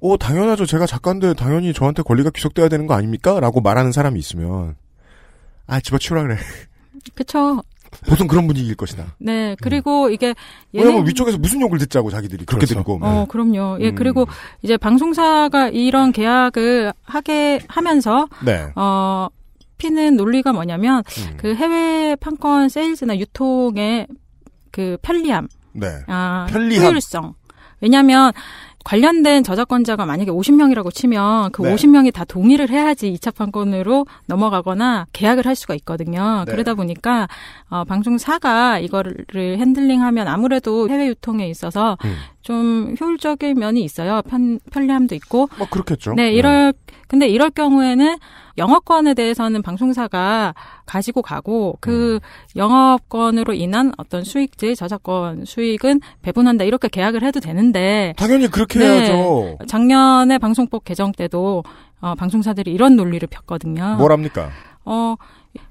[0.00, 0.66] 어, 당연하죠.
[0.66, 3.38] 제가 작가인데 당연히 저한테 권리가 귀속돼야 되는 거 아닙니까?
[3.38, 4.74] 라고 말하는 사람이 있으면
[5.66, 6.36] 아, 집어치우라 그래.
[7.14, 7.62] 그쵸.
[8.08, 9.16] 보통 그런 분위기일 것이다.
[9.18, 9.54] 네.
[9.60, 10.34] 그리고 이게
[10.72, 12.74] 왜냐면 위쪽에서 무슨 욕을 듣자고 자기들이 그렇게 그렇죠.
[12.82, 12.98] 들고.
[13.02, 13.78] 어, 그럼요.
[13.80, 13.94] 예, 음.
[13.94, 14.26] 그리고
[14.62, 18.66] 이제 방송사가 이런 계약을 하게 하면서, 네.
[18.76, 19.28] 어,
[19.82, 21.36] 피는 논리가 뭐냐면, 음.
[21.36, 24.06] 그 해외 판권 세일즈나 유통의
[24.70, 25.88] 그 편리함, 네.
[26.06, 26.86] 아, 편리함.
[26.86, 27.34] 효율성.
[27.80, 28.32] 왜냐면,
[28.84, 31.74] 관련된 저작권자가 만약에 50명이라고 치면 그 네.
[31.74, 36.42] 50명이 다 동의를 해야지 2차 판권으로 넘어가거나 계약을 할 수가 있거든요.
[36.46, 36.50] 네.
[36.50, 37.28] 그러다 보니까
[37.68, 42.16] 어, 방송사가 이거를 핸들링하면 아무래도 해외 유통에 있어서 음.
[42.42, 44.22] 좀 효율적인 면이 있어요.
[44.28, 45.48] 편, 편리함도 있고.
[45.58, 46.14] 뭐 그렇겠죠.
[46.14, 46.72] 네, 이럴
[47.08, 48.16] 근데 이럴 경우에는
[48.58, 50.54] 영업권에 대해서는 방송사가
[50.86, 52.20] 가지고 가고 그 음.
[52.56, 58.86] 영업권으로 인한 어떤 수익들 저작권 수익은 배분한다 이렇게 계약을 해도 되는데 당연히 그렇게 네.
[58.86, 59.58] 해야죠.
[59.68, 61.64] 작년에 방송법 개정 때도
[62.00, 63.96] 어, 방송사들이 이런 논리를 폈거든요.
[63.96, 64.50] 뭐랍니까?
[64.84, 65.14] 어,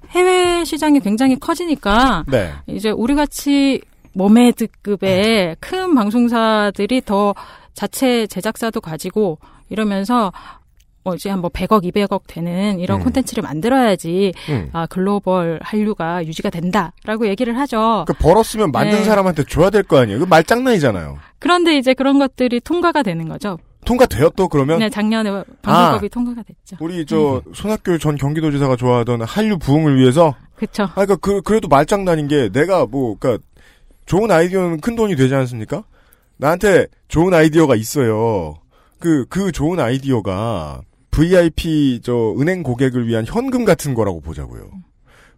[0.09, 2.51] 해외 시장이 굉장히 커지니까 네.
[2.67, 3.81] 이제 우리 같이
[4.13, 7.33] 머메드급의 큰 방송사들이 더
[7.73, 10.31] 자체 제작사도 가지고 이러면서
[11.03, 13.03] 뭐 이제 한뭐 100억, 200억 되는 이런 음.
[13.05, 14.69] 콘텐츠를 만들어야지 음.
[14.71, 18.05] 아, 글로벌 한류가 유지가 된다라고 얘기를 하죠.
[18.07, 19.03] 그 벌었으면 만든 네.
[19.05, 20.19] 사람한테 줘야 될 거 아니에요.
[20.19, 21.17] 그 말장난이잖아요.
[21.39, 23.57] 그런데 이제 그런 것들이 통과가 되는 거죠.
[23.83, 25.31] 통과되어 또 그러면 네, 작년에
[25.63, 26.09] 방송법이 아.
[26.13, 26.77] 통과가 됐죠.
[26.79, 30.83] 우리 저 손학규 전 경기도지사가 좋아하던 한류 부흥을 위해서 그렇죠.
[30.83, 33.43] 아 그러니까 그 그래도 말장난인 게 내가 뭐 그러니까
[34.11, 35.85] 좋은 아이디어는 큰 돈이 되지 않습니까?
[36.35, 38.55] 나한테 좋은 아이디어가 있어요.
[38.99, 44.69] 그 그 좋은 아이디어가 VIP 저 은행 고객을 위한 현금 같은 거라고 보자고요.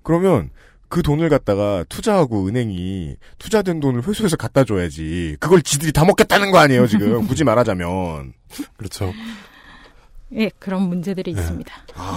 [0.02, 0.50] 그러면
[0.90, 5.38] 그 돈을 갖다가 투자하고 은행이 투자된 돈을 회수해서 갖다 줘야지.
[5.40, 7.26] 그걸 지들이 다 먹겠다는 거 아니에요, 지금.
[7.30, 8.34] 굳이 말하자면.
[8.76, 9.14] 그렇죠.
[10.34, 11.40] 예, 그런 문제들이 네.
[11.40, 11.72] 있습니다.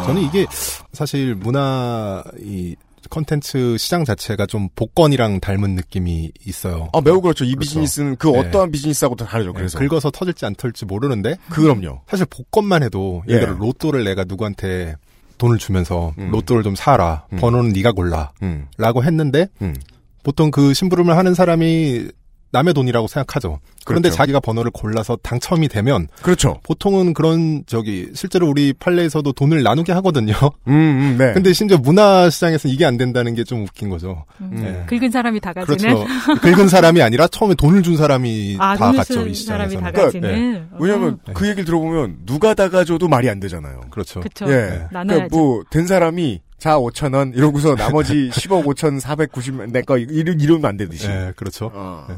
[0.07, 0.47] 저는 이게
[0.93, 2.77] 사실 문화 이
[3.11, 6.89] 컨텐츠 시장 자체가 좀 복권이랑 닮은 느낌이 있어요.
[6.93, 7.45] 아, 매우 그렇죠.
[7.45, 7.61] 이 그렇죠.
[7.61, 8.39] 비즈니스는 그 네.
[8.39, 9.53] 어떠한 비즈니스하고도 다르죠.
[9.53, 9.79] 네, 그래서.
[9.79, 12.03] 긁어서 터질지 안 터질지 모르는데 그럼요.
[12.07, 13.59] 사실 복권만 해도 예를 들어 예.
[13.59, 14.97] 로또를 내가 누구한테
[15.39, 16.31] 돈을 주면서 음.
[16.31, 17.39] 로또를 좀 사라 음.
[17.39, 19.05] 번호는 네가 골라라고 음.
[19.05, 19.75] 했는데 음.
[20.23, 22.09] 보통 그 심부름을 하는 사람이
[22.53, 23.61] 남의 돈이라고 생각하죠.
[23.85, 24.17] 그런데 그렇죠.
[24.17, 26.61] 자기가 번호를 골라서 당첨이 되면 그렇죠.
[26.65, 30.35] 보통은 그런 저기 실제로 우리 판례에서도 돈을 나누게 하거든요.
[30.69, 31.33] 음, 음, 네.
[31.33, 34.25] 근데 심지어 문화 시장에서는 이게 안 된다는 게 좀 웃긴 거죠.
[34.41, 34.51] 음.
[34.55, 34.99] 네.
[34.99, 36.41] 긁은 사람이 다 가지는 그렇죠.
[36.41, 39.81] 긁은 사람이 아니라 처음에 돈을 준 사람이 아, 다 갔죠 쓴이 사람이 시장에서는.
[39.85, 40.69] 다 가지는.
[40.81, 41.33] 왜냐면 네.
[41.33, 43.83] 그 얘기를 들어보면 누가 다 가져도 말이 안 되잖아요.
[43.91, 44.19] 그렇죠.
[44.21, 44.47] 그쵸.
[44.51, 44.87] 예.
[44.91, 45.29] 나눠야죠.
[45.29, 50.65] 그러니까 뭐, 된 사람이 자, 5천 원 이러고서 나머지 10억 5천 490만 내거 이러 이러면
[50.65, 51.07] 안 되듯이.
[51.07, 51.71] 네, 그렇죠.
[51.73, 52.07] 어.
[52.09, 52.15] 네.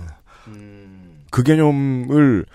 [1.31, 2.47] 그 개념을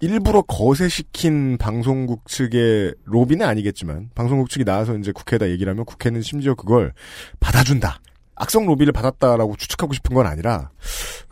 [0.00, 6.54] 일부러 거세시킨 방송국 측의 로비는 아니겠지만 방송국 측이 나와서 이제 국회에다 얘기를 하면 국회는 심지어
[6.54, 6.92] 그걸
[7.38, 8.00] 받아준다.
[8.34, 10.70] 악성 로비를 받았다라고 추측하고 싶은 건 아니라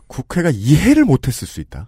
[0.05, 1.87] 국회가 이해를 못했을 수 있다.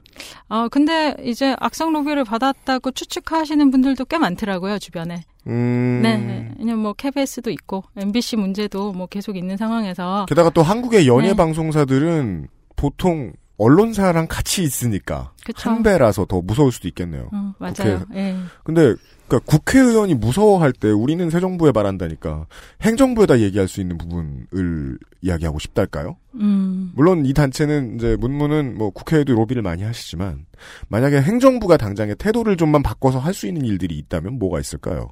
[0.50, 5.24] 어, 근데 이제 악성 로비를 받았다고 추측하시는 분들도 꽤 많더라고요, 주변에.
[5.48, 6.02] 음.
[6.04, 6.52] 네.
[6.60, 11.34] 왜냐면 뭐 KBS도 있고 MBC 문제도 뭐 계속 있는 상황에서 게다가 또 한국의 연예 네.
[11.36, 15.70] 방송사들은 보통 언론사랑 같이 있으니까 그쵸.
[15.70, 17.30] 한 배라서 더 무서울 수도 있겠네요.
[17.34, 18.04] 음, 맞아요.
[18.16, 18.36] 예.
[18.64, 18.96] 근데
[19.28, 22.48] 그러니까 국회의원이 무서워할 때 우리는 새 정부에 말한다니까
[22.82, 26.18] 행정부에다 얘기할 수 있는 부분을 이야기하고 싶달까요?
[26.36, 26.92] 음.
[26.96, 30.46] 물론 이 단체는 이제 문무는 뭐 국회에도 로비를 많이 하시지만
[30.90, 35.10] 만약에 행정부가 당장의 태도를 좀만 바꿔서 할 수 있는 일들이 있다면 뭐가 있을까요?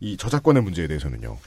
[0.00, 1.38] 이 저작권의 문제에 대해서는요.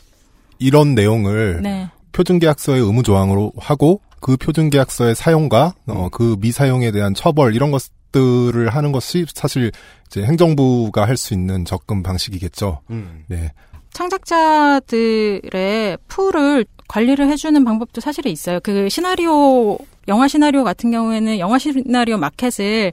[0.60, 1.90] 이런 내용을 네.
[2.14, 8.92] 표준계약서의 의무 조항으로 하고 그 표준계약서의 사용과 어, 그 미사용에 대한 처벌 이런 것들을 하는
[8.92, 9.72] 것이 사실
[10.08, 12.82] 이제 행정부가 할 수 있는 접근 방식이겠죠.
[12.90, 13.24] 음.
[13.28, 13.52] 네.
[13.94, 18.60] 창작자들의 풀을 관리를 해주는 방법도 사실은 있어요.
[18.62, 19.78] 그 시나리오,
[20.08, 22.92] 영화 시나리오 같은 경우에는 영화 시나리오 마켓을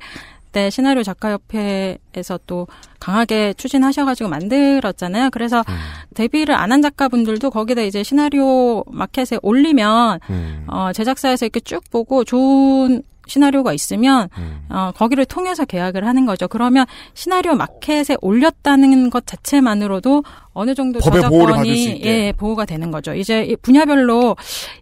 [0.54, 2.66] 때 시나리오 작가협회에서 또
[3.00, 5.30] 강하게 추진하셔가지고 만들었잖아요.
[5.30, 5.74] 그래서 음.
[6.14, 10.64] 데뷔를 안 한 작가분들도 거기다 이제 시나리오 마켓에 올리면 음.
[10.68, 14.66] 어, 제작사에서 이렇게 쭉 보고 좋은 시나리오가 있으면 음.
[14.68, 16.46] 어, 거기를 통해서 계약을 하는 거죠.
[16.48, 22.04] 그러면 시나리오 마켓에 올렸다는 것 자체만으로도 어느 정도 법의 보호를 받을 수 저작권이.
[22.04, 23.14] 예, 보호가 되는 거죠.
[23.14, 24.36] 이제 이 분야별로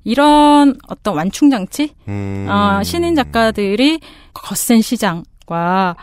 [0.05, 2.47] 이런 어떤 완충 장치, 음.
[2.51, 4.01] 어, 신인 작가들이
[4.35, 5.97] 거센 시장 과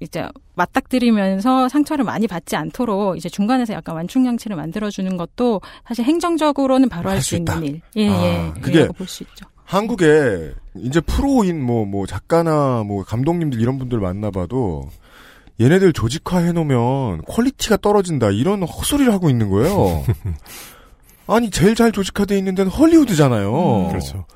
[0.00, 6.88] 이제 맞닥뜨리면서 상처를 많이 받지 않도록 이제 중간에서 약간 완충 장치를 만들어주는 것도 사실 행정적으로는
[6.88, 7.36] 바로 할할 수.
[7.36, 7.80] 있는 일.
[7.96, 8.60] 예, 아, 예.
[8.60, 9.46] 그게 예, 볼수 있죠.
[9.64, 14.88] 한국에 이제 프로인 뭐 뭐 작가나 뭐 감독님들 이런 분들 만나봐도
[15.60, 20.04] 얘네들 조직화 해놓으면 quality가 떨어진다 이런 헛소리를 하고 있는 거예요.
[21.26, 23.86] 아니 제일 잘 조직화돼 있는 데는 헐리우드잖아요.
[23.86, 23.88] 음.
[23.88, 24.26] 그렇죠.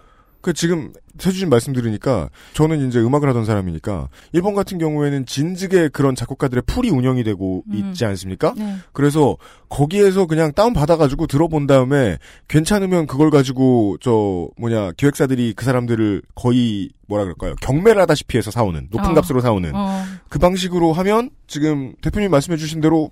[0.40, 6.14] 그 지금 세주진 말씀 들으니까 저는 이제 음악을 하던 사람이니까 일본 같은 경우에는 진즉에 그런
[6.14, 7.74] 작곡가들의 풀이 운영이 되고 음.
[7.74, 8.54] 있지 않습니까?
[8.56, 8.76] 네.
[8.92, 9.36] 그래서
[9.68, 16.90] 거기에서 그냥 다운 받아가지고 들어본 다음에 괜찮으면 그걸 가지고 저 뭐냐 기획사들이 그 사람들을 거의
[17.08, 19.14] 뭐라 그럴까요 경매를 하다시피 해서 사오는 높은 어.
[19.14, 23.10] 값으로 사오는 어, 그 방식으로 하면 지금 대표님 말씀해주신 대로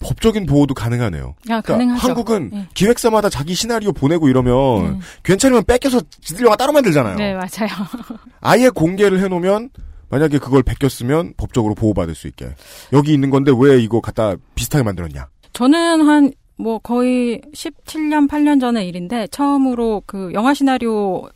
[0.00, 1.34] 법적인 보호도 가능하네요.
[1.50, 2.08] 야, 그러니까 가능하죠.
[2.08, 2.66] 한국은 예.
[2.74, 4.98] 기획사마다 자기 시나리오 보내고 이러면 네.
[5.22, 7.16] 괜찮으면 뺏겨서 지들 영화 따로 만들잖아요.
[7.16, 7.68] 네, 맞아요.
[8.40, 9.70] 아예 공개를 해놓으면
[10.08, 12.50] 만약에 그걸 베꼈으면 법적으로 보호받을 수 있게
[12.92, 15.28] 여기 있는 건데 왜 이거 갖다 비슷하게 만들었냐?
[15.52, 21.28] 저는 한, 뭐, 거의 17년, 8년 전의 일인데, 처음으로 그 영화 시나리오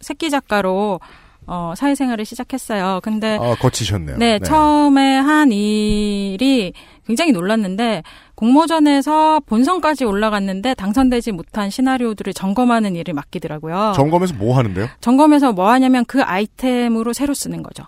[0.00, 1.00] 새끼 작가로,
[1.46, 3.00] 어, 사회생활을 시작했어요.
[3.02, 4.16] 근데, 아 거치셨네요.
[4.18, 6.72] 네, 처음에 한 일이
[7.06, 8.02] 굉장히 놀랐는데,
[8.34, 13.92] 공모전에서 본선까지 올라갔는데, 당선되지 못한 시나리오들을 점검하는 일을 맡기더라고요.
[13.96, 14.88] 점검에서 뭐 하는데요?
[15.00, 17.84] 점검에서 뭐 하냐면 그 아이템으로 새로 쓰는 거죠.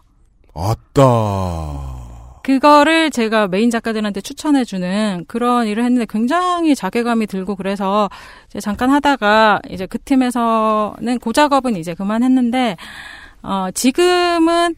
[0.54, 2.02] 아따.
[2.44, 8.10] 그거를 제가 메인 작가들한테 추천해주는 그런 일을 했는데 굉장히 자괴감이 들고 그래서
[8.50, 12.76] 이제 잠깐 하다가 이제 그 팀에서는 그 작업은 이제 그만했는데
[13.44, 14.74] 어 지금은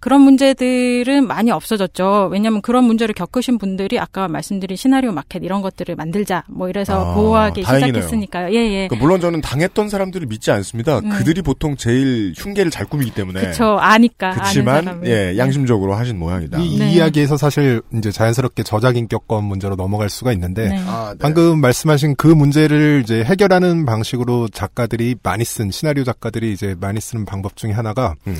[0.00, 2.28] 그런 문제들은 많이 없어졌죠.
[2.30, 7.14] 왜냐하면 그런 문제를 겪으신 분들이 아까 말씀드린 시나리오 마켓 이런 것들을 만들자 뭐 이래서 아,
[7.14, 8.02] 보호하기 다행이네요.
[8.02, 8.54] 시작했으니까요.
[8.54, 8.88] 예, 예.
[8.88, 10.98] 그러니까 물론 저는 당했던 사람들을 믿지 않습니다.
[10.98, 11.10] 음.
[11.10, 13.40] 그들이 보통 제일 흉계를 잘 꾸미기 때문에.
[13.40, 15.02] 그쵸 아니까 그렇지만.
[15.04, 16.58] 예 양심적으로 하신 모양이다.
[16.58, 16.92] 이, 이 네.
[16.92, 20.78] 이야기에서 사실 이제 자연스럽게 저작 인격권 문제로 넘어갈 수가 있는데 네.
[20.86, 21.18] 아, 네.
[21.20, 27.24] 방금 말씀하신 그 문제를 이제 해결하는 방식으로 작가들이 많이 쓴 시나리오 작가들이 이제 많이 쓰는
[27.24, 28.36] 방법 중에 하나가 음.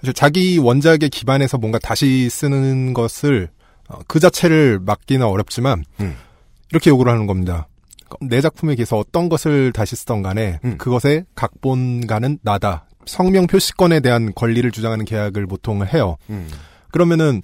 [0.00, 3.48] 사실 자기 원작에 기반해서 뭔가 다시 쓰는 것을
[3.88, 6.16] 어, 그 자체를 막기는 어렵지만 음.
[6.70, 7.68] 이렇게 요구를 하는 겁니다.
[8.20, 10.78] 내 작품에 비해서 어떤 것을 다시 쓰던 간에 음.
[10.78, 12.86] 그것의 각본가는 나다.
[13.04, 16.16] 성명 표시권에 대한 권리를 주장하는 계약을 보통 해요.
[16.30, 16.48] 음.
[16.90, 17.40] 그러면은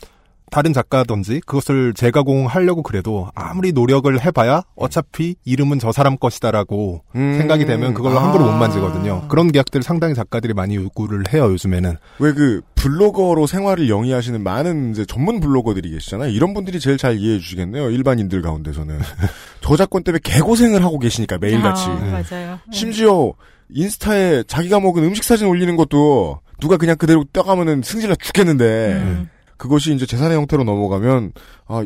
[0.52, 7.38] 다른 작가든지 그것을 재가공하려고 그래도 아무리 노력을 해봐야 어차피 이름은 저 사람 것이다라고 음.
[7.38, 8.24] 생각이 되면 그걸로 아.
[8.24, 9.28] 함부로 못 만지거든요.
[9.28, 11.96] 그런 계약들을 상당히 작가들이 많이 요구를 해요 요즘에는.
[12.18, 16.30] 왜 그 블로거로 생활을 영위하시는 많은 이제 전문 블로거들이 계시잖아요.
[16.30, 17.90] 이런 분들이 제일 잘 이해해 주시겠네요.
[17.90, 18.98] 일반인들 가운데서는
[19.62, 21.84] 저작권 때문에 개고생을 하고 계시니까 매일같이.
[21.86, 21.94] 아,
[22.28, 22.58] 맞아요.
[22.66, 22.76] 예.
[22.76, 23.32] 심지어
[23.70, 29.28] 인스타에 자기가 먹은 음식 사진 올리는 것도 누가 그냥 그대로 떠가면은 승질나 죽겠는데 음.
[29.56, 31.32] 그것이 이제 재산의 형태로 넘어가면
[31.66, 31.84] 아.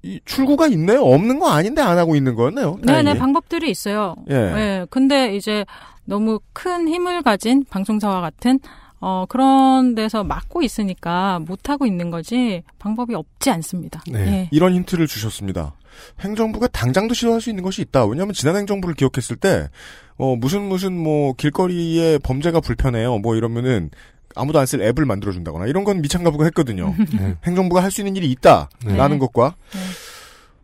[0.00, 1.02] 이 출구가 있네요.
[1.02, 2.76] 없는 거 아닌데 안 하고 있는 거였네요.
[2.86, 3.18] 네네 다행히.
[3.18, 4.14] 방법들이 있어요.
[4.30, 4.34] 예.
[4.34, 4.86] 예.
[4.90, 5.64] 근데 이제
[6.04, 8.60] 너무 큰 힘을 가진 방송사와 같은
[9.00, 14.00] 어 그런 데서 막고 있으니까 못 하고 있는 거지 방법이 없지 않습니다.
[14.06, 14.18] 네.
[14.20, 14.48] 예.
[14.52, 15.74] 이런 힌트를 주셨습니다.
[16.20, 18.06] 행정부가 당장도 시도할 수 있는 것이 있다.
[18.06, 19.68] 왜냐하면 지난 행정부를 기억했을 때,
[20.16, 23.18] 어, 무슨 무슨 뭐 길거리에 범죄가 불편해요.
[23.18, 23.90] 뭐 이러면은
[24.38, 26.94] 아무도 안 쓸 앱을 만들어준다거나 이런 건 미창가부가 했거든요.
[27.18, 27.36] 네.
[27.44, 29.18] 행정부가 할 수 있는 일이 있다라는 네.
[29.18, 29.78] 것과 네.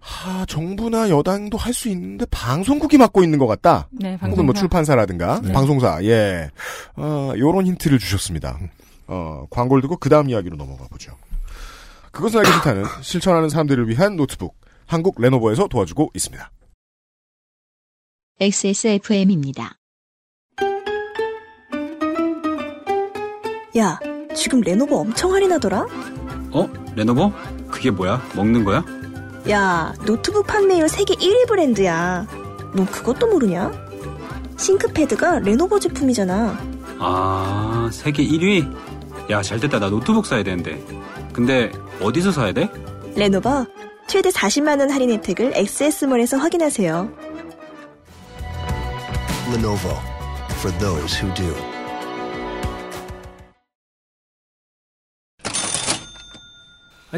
[0.01, 3.89] 하, 정부나 여당도 할 수 있는데 방송국이 맡고 있는 것 같다.
[3.91, 4.61] 네, 혹은 뭐 방송사.
[4.61, 5.53] 출판사라든가 네.
[5.53, 6.51] 방송사, 예,
[6.97, 8.59] 어, 요런 힌트를 주셨습니다.
[9.07, 11.17] 어, 광고를 듣고 그 다음 이야기로 넘어가 보죠.
[12.13, 14.55] 그것은 알기 싫다는 실천하는 사람들을 위한 노트북
[14.87, 16.51] 한국 레노버에서 도와주고 있습니다.
[18.41, 19.77] XSFM입니다.
[23.77, 23.99] 야,
[24.35, 25.87] 지금 레노버 엄청 할인하더라?
[26.53, 26.69] 어?
[26.95, 27.33] 레노버?
[27.71, 28.23] 그게 뭐야?
[28.37, 28.85] 먹는 거야?
[29.51, 32.27] 야, 노트북 판매율 세계 1위 브랜드야.
[32.75, 33.73] 너 그것도 모르냐?
[34.57, 36.59] 싱크패드가 레노버 제품이잖아.
[37.01, 38.73] 아, 세계 1위?
[39.31, 39.81] 야, 잘 됐다.
[39.81, 40.83] 나 노트북 사야 되는데.
[41.33, 42.71] 근데 어디서 사야 돼?
[43.17, 43.67] 레노버
[44.07, 47.11] 최대 40만 원 할인 혜택을 XS몰에서 확인하세요.
[49.53, 49.99] Lenovo
[50.61, 51.74] for those who do.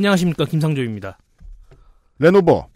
[0.01, 1.17] 안녕하십니까 김상조입니다.
[2.19, 2.69] 레노버.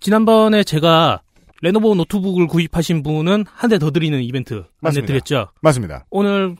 [0.00, 1.20] 지난번에 제가
[1.60, 4.64] 레노버 노트북을 구입하신 분은 한 대 더 드리는 이벤트.
[4.82, 5.48] 안내드렸죠.
[5.60, 6.06] 맞습니다.
[6.08, 6.56] 오늘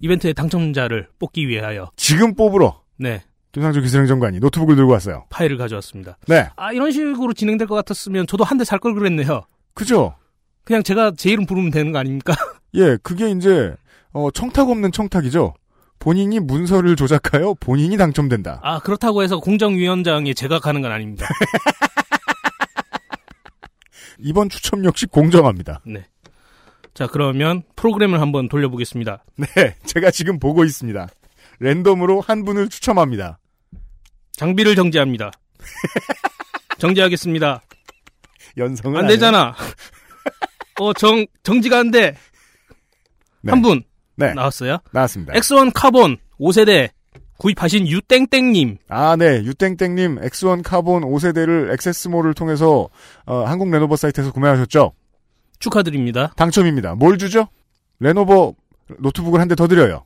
[0.00, 3.22] 이벤트의 당첨자를 뽑기 위하여 지금 뽑으러 네
[3.52, 5.24] 김상조 기술행정관이 노트북을 들고 왔어요.
[5.30, 6.18] 파일을 가져왔습니다.
[6.28, 6.46] 네.
[6.56, 9.40] 아 이런 식으로 진행될 것 같았으면 저도 한 대 살 걸 그랬네요.
[9.72, 10.16] 그죠?
[10.64, 12.34] 그냥 제가 제 이름 부르면 되는 거 아닙니까?
[12.74, 13.74] 예, 그게 이제
[14.12, 15.54] 어, 청탁 없는 청탁이죠.
[16.00, 18.58] 본인이 문서를 조작하여 본인이 당첨된다.
[18.64, 21.28] 아 그렇다고 해서 공정위원장에 제가 가는 건 아닙니다.
[24.18, 25.82] 이번 추첨 역시 공정합니다.
[25.86, 26.04] 네.
[26.94, 29.24] 자 그러면 프로그램을 한번 돌려보겠습니다.
[29.36, 29.46] 네,
[29.84, 31.06] 제가 지금 보고 있습니다.
[31.60, 33.38] 랜덤으로 한 분을 추첨합니다.
[34.32, 35.30] 장비를 정지합니다.
[36.78, 37.62] 정지하겠습니다.
[38.56, 39.06] 연성은 안.
[39.06, 39.54] 되잖아.
[40.80, 42.16] 어, 정, 정지가 안 돼.
[43.42, 43.52] 네.
[43.52, 43.82] 한 분.
[44.20, 44.34] 네.
[44.34, 44.78] 나왔어요.
[44.92, 45.32] 나왔습니다.
[45.34, 46.90] X1 카본 5세대
[47.38, 48.78] 구입하신 유땡땡님.
[48.88, 49.42] 아, 네.
[49.44, 52.88] 유땡땡님 X1 카본 5세대를 XS몰을 통해서
[53.26, 54.92] 어, 한국 레노버 사이트에서 구매하셨죠?
[55.58, 56.32] 축하드립니다.
[56.36, 56.94] 당첨입니다.
[56.94, 57.48] 뭘 주죠?
[57.98, 58.54] 레노버
[58.98, 60.04] 노트북을 한 대 더 드려요.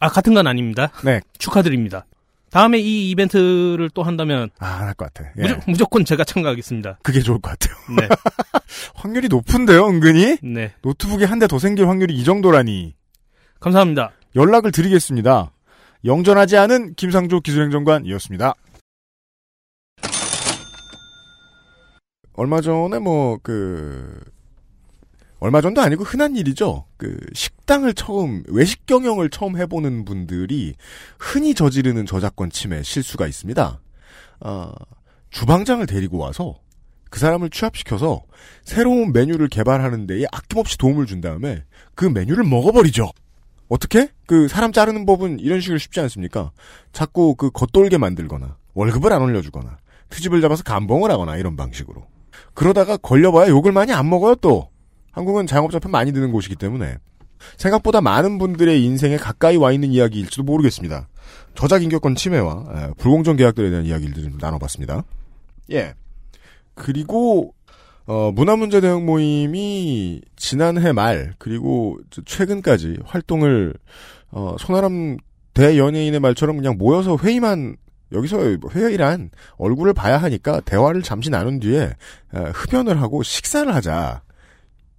[0.00, 0.90] 아, 같은 건 아닙니다.
[1.04, 1.20] 네.
[1.38, 2.04] 축하드립니다.
[2.50, 5.30] 다음에 이 이벤트를 또 한다면 아, 안할것 같아.
[5.38, 5.42] 예.
[5.42, 6.98] 무조, 무조 건 제가 참가하겠습니다.
[7.02, 7.76] 그게 좋을 것 같아요.
[8.00, 8.08] 네.
[8.94, 10.38] 확률이 높은데요, 은근히?
[10.42, 10.72] 네.
[10.82, 12.94] 노트북이 한 대 더 생길 확률이 이 정도라니.
[13.60, 14.12] 감사합니다.
[14.34, 15.52] 연락을 드리겠습니다.
[16.04, 18.54] 영전하지 않은 김상조 기술행정관이었습니다.
[22.34, 24.20] 얼마 전에 뭐, 그,
[25.40, 26.84] 얼마 전도 아니고 흔한 일이죠.
[26.96, 30.74] 그, 식당을 처음, 외식 경영을 처음 해보는 분들이
[31.18, 33.80] 흔히 저지르는 저작권 침해 실수가 있습니다.
[34.40, 34.72] 아,
[35.30, 36.56] 주방장을 데리고 와서
[37.10, 38.22] 그 사람을 취합시켜서
[38.62, 41.64] 새로운 메뉴를 개발하는 데에 아낌없이 도움을 준 다음에
[41.94, 43.10] 그 메뉴를 먹어버리죠.
[43.68, 44.08] 어떻게?
[44.26, 46.52] 그 사람 자르는 법은 이런 식으로 쉽지 않습니까?
[46.92, 49.78] 자꾸 그 겉돌게 만들거나 월급을 안 올려주거나
[50.10, 52.06] 트집을 잡아서 감봉을 하거나 이런 방식으로
[52.54, 54.70] 그러다가 걸려봐야 욕을 많이 안 먹어요 또
[55.10, 56.98] 한국은 자영업자 편 많이 드는 곳이기 때문에
[57.56, 61.08] 생각보다 많은 분들의 인생에 가까이 와 있는 이야기일지도 모르겠습니다.
[61.54, 65.04] 저작 인격권 침해와 에, 불공정 계약들에 대한 이야기를 좀 나눠봤습니다.
[65.72, 65.94] 예.
[66.74, 67.54] 그리고
[68.06, 73.74] 어, 문화문제 대응 모임이 지난해 말 그리고 저- 최근까지 활동을
[74.30, 75.16] 어, 손아람
[75.54, 77.76] 대연예인의 말처럼 그냥 모여서 회의만
[78.12, 78.38] 여기서
[78.70, 84.22] 회의란 얼굴을 봐야 하니까 대화를 잠시 나눈 뒤에 에, 흡연을 하고 식사를 하자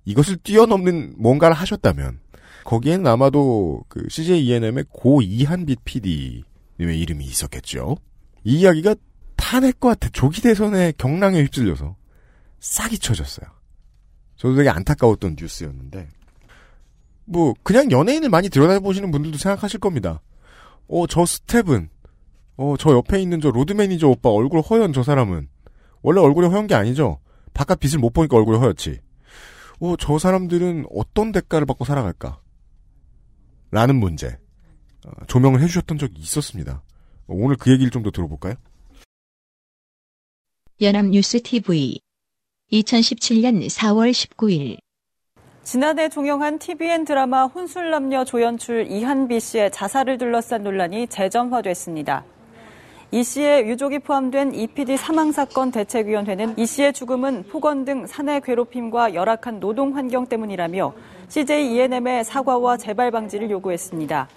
[0.05, 2.19] 이것을 뛰어넘는 뭔가를 하셨다면
[2.65, 7.95] 거기에는 아마도 그 CJ ENM의 고 이한빛 PD님의 이름이 있었겠죠.
[8.43, 8.95] 이 이야기가
[9.37, 11.95] 탄핵과 대- 조기 대선의 경랑에 휩쓸려서
[12.59, 13.47] 싹이 쳐졌어요.
[14.35, 16.09] 저도 되게 안타까웠던 뉴스였는데,
[17.25, 20.21] 뭐, 그냥 연예인을 많이 들여다보시는 분들도 생각하실 겁니다.
[20.87, 21.89] 어, 저 스텝은,
[22.57, 25.49] 어, 저 옆에 있는 저 로드 매니저 오빠 얼굴 허연 저 사람은,
[26.01, 27.19] 원래 얼굴이 허연 게 아니죠?
[27.53, 28.99] 바깥 빛을 못 보니까 얼굴이 허옇지.
[29.79, 32.39] 어, 저 사람들은 어떤 대가를 받고 살아갈까?
[33.71, 34.37] 라는 문제.
[35.05, 36.83] 어, 조명을 해주셨던 적이 있었습니다.
[37.27, 38.53] 어, 오늘 그 얘기를 좀 더 들어볼까요?
[40.79, 41.99] 연합뉴스 TV
[42.71, 44.77] 2017년 4월 19일
[45.63, 52.25] 지난해 종영한 TVN 드라마 혼술남녀 조연출 이한빛 씨의 자살을 둘러싼 논란이 재점화됐습니다.
[53.11, 59.61] 이 씨의 유족이 포함된 EPD 사망사건 대책위원회는 이 씨의 죽음은 폭언 등 사내 괴롭힘과 열악한
[59.61, 60.93] 노동 환경 때문이라며
[61.29, 64.27] CJ ENM의 사과와 재발 방지를 요구했습니다.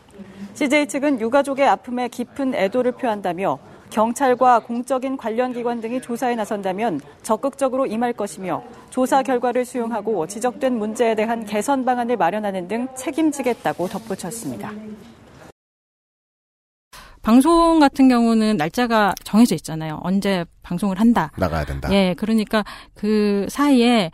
[0.55, 3.59] CJ 측은 유가족의 아픔에 깊은 애도를 표한다며
[3.91, 11.15] 경찰과 공적인 관련 기관 등이 조사에 나선다면 적극적으로 임할 것이며 조사 결과를 수용하고 지적된 문제에
[11.15, 14.73] 대한 개선 방안을 마련하는 등 책임지겠다고 덧붙였습니다.
[17.23, 20.01] 방송 같은 경우는 날짜가 정해져 있잖아요.
[20.03, 21.31] 언제 방송을 한다.
[21.37, 21.93] 나가야 된다.
[21.93, 22.65] 예, 그러니까
[22.95, 24.11] 그 사이에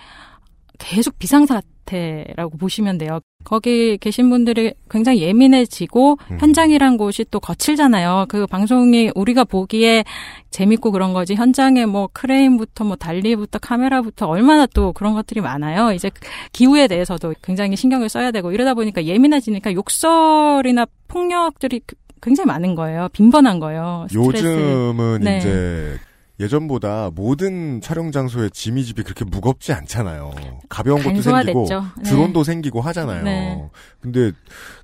[0.78, 3.20] 계속 비상사태 사태라고 보시면 돼요.
[3.44, 6.38] 거기 계신 분들이 굉장히 예민해지고 음.
[6.40, 8.26] 현장이란 곳이 또 거칠잖아요.
[8.28, 10.04] 그 방송이 우리가 보기에
[10.50, 15.92] 재밌고 그런 거지 현장에 뭐 크레인부터 뭐 달리부터 카메라부터 얼마나 또 그런 것들이 많아요.
[15.92, 16.10] 이제
[16.52, 21.80] 기후에 대해서도 굉장히 신경을 써야 되고 이러다 보니까 예민해지니까 욕설이나 폭력들이
[22.20, 23.08] 굉장히 많은 거예요.
[23.12, 24.06] 빈번한 거예요.
[24.10, 24.44] 스트레스.
[24.44, 25.38] 요즘은 네.
[25.38, 25.98] 이제
[26.38, 30.32] 예전보다 모든 촬영 장소의 지미집이 그렇게 무겁지 않잖아요.
[30.68, 31.66] 가벼운 것도 생기고.
[31.96, 32.02] 네.
[32.02, 33.22] 드론도 생기고 하잖아요.
[33.22, 33.68] 네.
[34.00, 34.32] 근데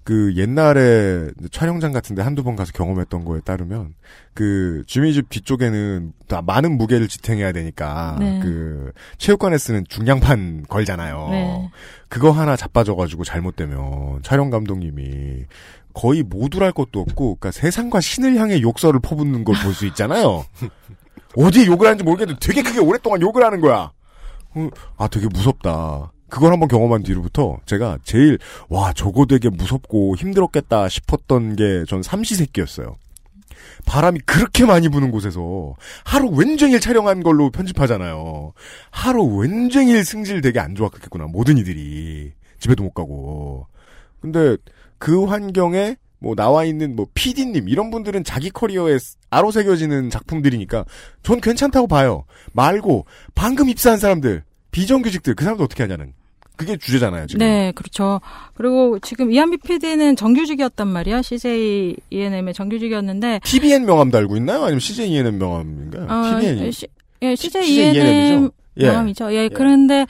[0.02, 3.94] 그 옛날에 촬영장 같은데 한두 번 가서 경험했던 거에 따르면
[4.32, 8.40] 그 지미집 뒤쪽에는 다 많은 무게를 지탱해야 되니까 네.
[8.42, 11.28] 그 체육관에 쓰는 중량판 걸잖아요.
[11.30, 11.70] 네.
[12.08, 15.44] 그거 하나 자빠져가지고 잘못되면 촬영 감독님이
[15.94, 20.46] 거의 모두랄 것도 없고, 그러니까 세상과 신을 향해 욕설을 퍼붓는 걸 볼 수 있잖아요.
[21.36, 23.92] 어디에 욕을 하는지 모르겠는데 되게 크게 오랫동안 욕을 하는 거야.
[24.54, 26.12] 어, 아, 되게 무섭다.
[26.28, 28.38] 그걸 한번 경험한 뒤로부터 제가 제일
[28.70, 32.96] 와 저거 되게 무섭고 힘들었겠다 싶었던 게 전 삼시세끼였어요.
[33.86, 35.74] 바람이 그렇게 많이 부는 곳에서
[36.04, 38.52] 하루 웬종일 촬영한 걸로 편집하잖아요.
[38.90, 43.66] 하루 웬종일 승질 되게 안 좋았겠구나 모든 이들이 집에도 못 가고.
[44.20, 44.56] 근데
[44.98, 48.98] 그 환경에 뭐 나와 있는 뭐 PD님 이런 분들은 자기 커리어에
[49.30, 50.84] 아로 새겨지는 작품들이니까
[51.22, 52.24] 전 괜찮다고 봐요.
[52.52, 56.12] 말고 방금 입사한 사람들 비정규직들 그 사람들 어떻게 하냐는
[56.56, 57.40] 그게 주제잖아요 지금.
[57.40, 58.20] 네, 그렇죠.
[58.54, 61.22] 그리고 지금 이한비 PD는 정규직이었단 말이야.
[61.22, 64.62] CJ ENM의 정규직이었는데 TBN 명함 달고 있나요?
[64.62, 66.06] 아니면 CJ ENM 명함인가요?
[66.08, 66.70] 어, TBN.
[66.70, 66.86] 시-
[67.22, 68.52] 예, CJ ENM ENM이죠?
[68.76, 68.86] 예.
[68.86, 69.34] 명함이죠.
[69.34, 70.06] 예, 그런데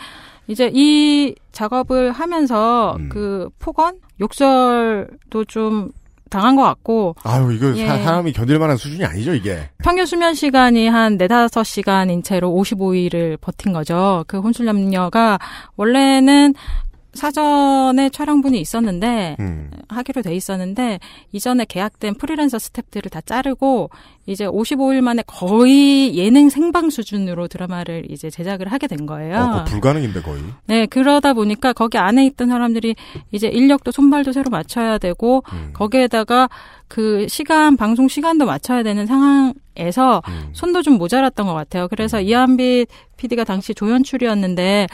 [0.49, 3.09] 이제 이 작업을 하면서 음.
[3.09, 5.91] 그 폭언, 욕설도 좀
[6.33, 7.87] 당한 것 같고 아유 이거 예.
[7.87, 9.69] 사, 사람이 견딜 만한 수준이 아니죠 이게.
[9.85, 14.25] 평균 수면 시간이 한 4, 5시간인 채로 55일을 버틴 거죠.
[14.27, 15.39] 그 혼술 남녀가
[15.77, 16.55] 원래는
[17.15, 19.71] 사전에 촬영분이 있었는데 음.
[19.89, 20.99] 하기로 돼 있었는데
[21.33, 23.91] 이전에 계약된 프리랜서 스탭들을 다 자르고
[24.27, 29.37] 이제 55일 만에 거의 예능 생방 수준으로 드라마를 이제 제작을 하게 된 거예요.
[29.37, 30.43] 어, 그거 불가능인데 거의.
[30.67, 32.95] 네, 그러다 보니까 거기 안에 있던 사람들이
[33.31, 35.43] 이제 인력도 손발도 새로 맞춰야 되고
[35.75, 36.49] 거기에다가
[36.89, 41.89] 그 시간 방송 시간도 맞춰야 되는 상황에서 손도 좀 모자랐던 것 같아요.
[41.89, 44.89] 그래서 이한빛 PD가 당시 조연출이었는데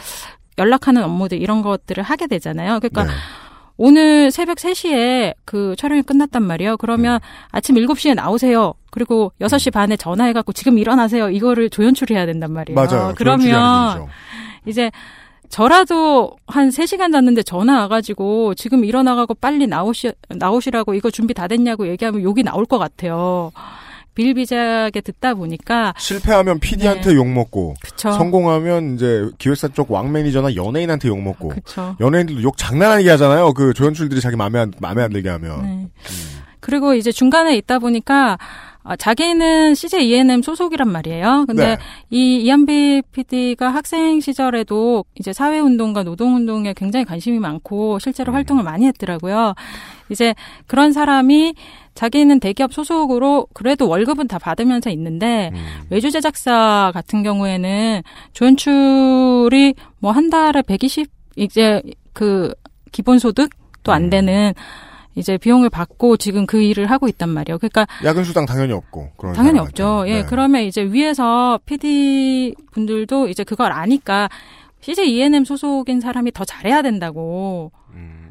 [0.59, 2.81] 연락하는 업무들 이런 것들을 하게 되잖아요.
[2.81, 3.11] 그러니까 네.
[3.77, 6.77] 오늘 새벽 3시에 그 촬영이 끝났단 말이에요.
[6.79, 8.75] 그러면 아침 7시에 나오세요.
[8.91, 11.31] 그리고 6시 반에 전화해갖고 지금 일어나세요.
[11.31, 12.75] 이거를 조연출해야 된단 말이에요.
[12.75, 13.15] 맞아요.
[13.17, 14.09] 그러면.
[14.67, 14.91] 이제
[15.49, 21.89] 저라도 한 3시간 잤는데 전화 와가지고 지금 일어나가고 빨리 나오시, 나오시라고 이거 준비 다 됐냐고
[21.89, 23.53] 얘기하면 욕이 나올 것 같아요.
[24.19, 27.89] 빌비작에 듣다 보니까 실패하면 PD한테 욕 먹고 네.
[27.89, 28.11] 그쵸.
[28.11, 31.97] 성공하면 이제 기획사 쪽 왕 매니저나 연예인한테 욕 먹고 그쵸.
[32.01, 33.55] 연예인들도 욕 장난 아니게 하잖아요.
[33.55, 35.63] 그 조연출들이 자기 마음에 안, 마음에 안 들게 하면.
[35.63, 35.89] 네.
[36.61, 38.39] 그리고 이제 중간에 있다 보니까
[38.89, 41.45] 아, 자기는 CJ ENM 소속이란 말이에요.
[41.47, 41.79] 근데 네.
[42.09, 47.99] 이 이한비 PD가 학생 시절에도 이제 사회운동과 노동운동에 굉장히 관심이 많고 음.
[47.99, 49.55] 실제로 활동을 많이 했더라고요.
[50.09, 50.35] 이제
[50.67, 51.55] 그런 사람이
[51.95, 55.67] 자기는 대기업 소속으로 그래도 월급은 다 받으면서 있는데 음.
[55.91, 61.83] 외주 제작사 같은 경우에는 조연출이 뭐 한 달에 120 이제
[62.15, 62.55] 그
[62.91, 63.93] 기본 소득도 음.
[63.93, 64.55] 안 되는
[65.15, 67.59] 이제 비용을 받고 지금 그 일을 하고 있단 말이에요.
[67.59, 69.59] 그러니까 야근 수당 당연히 없고 당연히.
[69.59, 70.05] 없죠.
[70.07, 70.25] 예, 네.
[70.25, 74.29] 그러면 이제 위에서 PD 분들도 이제 그걸 아니까
[74.81, 77.73] CJ ENM 소속인 사람이 더 잘해야 된다고.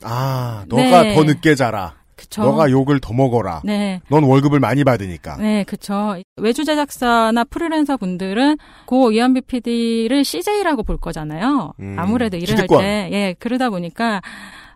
[0.04, 1.16] 아, 너가 네.
[1.16, 1.96] 더 늦게 자라.
[2.16, 2.42] 그쵸.
[2.44, 3.62] 너가 욕을 더 먹어라.
[3.64, 4.02] 네.
[4.10, 5.38] 넌 월급을 많이 받으니까.
[5.38, 6.16] 네, 그쵸.
[6.38, 11.74] 외주 제작사나 프리랜서 분들은 고 이한비 PD를 CJ라고 볼 거잖아요.
[11.80, 12.80] 음, 아무래도 일을 기득권.
[12.80, 13.10] 할 때.
[13.12, 14.22] 예, 그러다 보니까,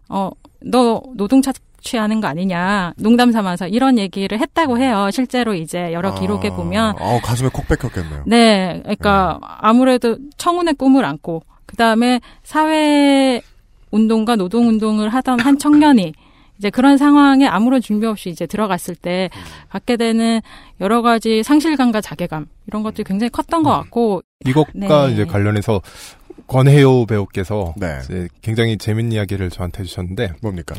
[0.08, 0.30] 어,
[0.64, 2.94] 너 노동 착 취하는 거 아니냐.
[2.98, 5.10] 농담 삼아서 이런 얘기를 했다고 해요.
[5.12, 6.96] 실제로 이제 여러 기록에 아, 보면.
[7.00, 8.24] 어, 가슴에 콕 박혔겠네요.
[8.28, 13.42] 네, 그러니까 아무래도 청운의 꿈을 안고 그 다음에 사회
[13.92, 16.14] 운동과 노동 운동을 하던 한 청년이
[16.58, 19.30] 이제 그런 상황에 아무런 준비 없이 이제 들어갔을 때
[19.70, 20.42] 받게 되는
[20.80, 25.14] 여러 가지 상실감과 자괴감 이런 것들이 굉장히 컸던 것 같고 이것과 네.
[25.14, 25.82] 이제 관련해서
[26.46, 28.00] 권혜요 배우께서 네.
[28.04, 30.76] 이제 굉장히 재밌는 이야기를 저한테 해주셨는데 뭡니까?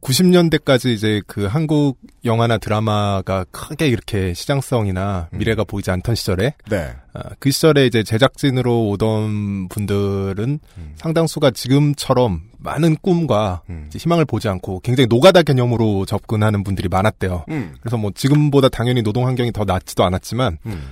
[0.00, 5.38] 90년대까지 이제 그 한국 영화나 드라마가 크게 이렇게 시장성이나 음.
[5.38, 6.92] 미래가 보이지 않던 시절에 네.
[7.14, 10.92] 아, 그 시절에 이제 제작진으로 오던 분들은 음.
[10.96, 13.88] 상당수가 지금처럼 많은 꿈과 음.
[13.92, 17.44] 희망을 보지 않고 굉장히 노가다 개념으로 접근하는 분들이 많았대요.
[17.50, 17.74] 음.
[17.80, 20.82] 그래서 뭐 지금보다 당연히 노동 환경이 더 낫지도 않았지만 음.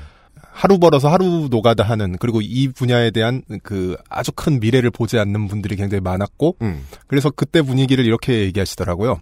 [0.57, 5.49] 하루 벌어서 하루 노가다 하는 그리고 이 분야에 대한 그 아주 큰 미래를 보지 않는
[5.49, 6.83] 분들이 굉장히 많았고 음.
[7.07, 9.21] 그래서 그때 분위기를 이렇게 얘기하시더라고요.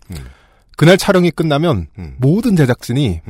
[0.76, 3.20] 그날 촬영이 끝나면 모든 제작진이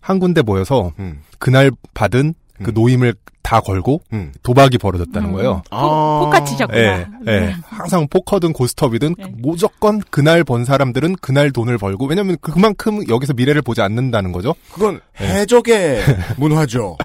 [0.00, 0.92] 한 군데 모여서
[1.40, 4.02] 그날 받은 그 노임을 다 걸고
[4.42, 5.32] 도박이 벌어졌다는 음.
[5.34, 5.62] 거예요.
[5.70, 6.78] 포- 포카 치셨구나.
[6.78, 7.40] 예, 예.
[7.40, 7.54] 네.
[7.64, 13.80] 항상 포커든 고스톱이든 무조건 그날 번 사람들은 그날 돈을 벌고 왜냐면 그만큼 여기서 미래를 보지
[13.80, 14.54] 않는다는 거죠.
[14.72, 16.02] 그건 해적의
[16.36, 16.96] 문화죠.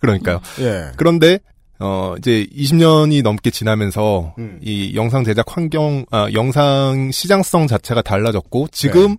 [0.00, 0.40] 그러니까요.
[0.60, 0.92] 예.
[0.96, 1.38] 그런데
[1.80, 4.58] 어 이제 20년이 넘게 지나면서 음.
[4.60, 9.16] 이 영상 제작 환경 아 영상 시장성 자체가 달라졌고 지금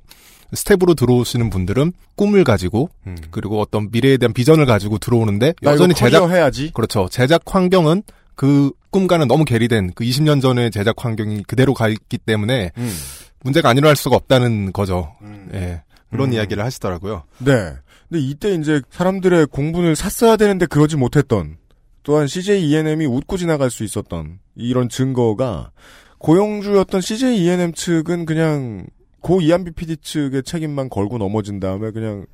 [0.54, 2.90] 스텝으로 들어오시는 분들은 꿈을 가지고
[3.32, 5.54] 그리고 어떤 미래에 대한 비전을 가지고 들어오는데 음.
[5.62, 6.72] 나 여전히 제작 해야지.
[6.74, 7.08] 그렇죠.
[7.12, 8.04] 제작 환경은
[8.36, 12.94] 그 꿈과는 너무 괴리된 그 20년 전의 제작 환경이 그대로 가 있기 때문에 음.
[13.44, 15.16] 문제가 안 일어날 수가 없다는 거죠.
[15.54, 15.84] 예.
[16.10, 16.34] 그런 음.
[16.34, 17.24] 이야기를 하시더라고요.
[17.40, 17.74] 네.
[18.08, 21.58] 근데 이때 이제 사람들의 공분을 샀어야 되는데 그러지 못했던
[22.04, 25.72] 또한 CJ ENM이 웃고 지나갈 수 있었던 이런 증거가
[26.18, 28.88] 고용주였던 CJ ENM 측은 그냥
[29.22, 32.26] 고 이한비 PD 측의 책임만 걸고 넘어진 다음에 그냥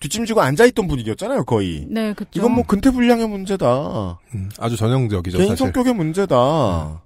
[0.00, 1.86] 뒷짐지고 앉아있던 분위기였잖아요, 거의.
[1.88, 2.30] 네, 그죠.
[2.34, 4.18] 이건 뭐 근태불량의 문제다.
[4.58, 5.38] 아주 전형적이죠.
[5.38, 5.64] 개인 사실.
[5.64, 7.02] 성격의 문제다.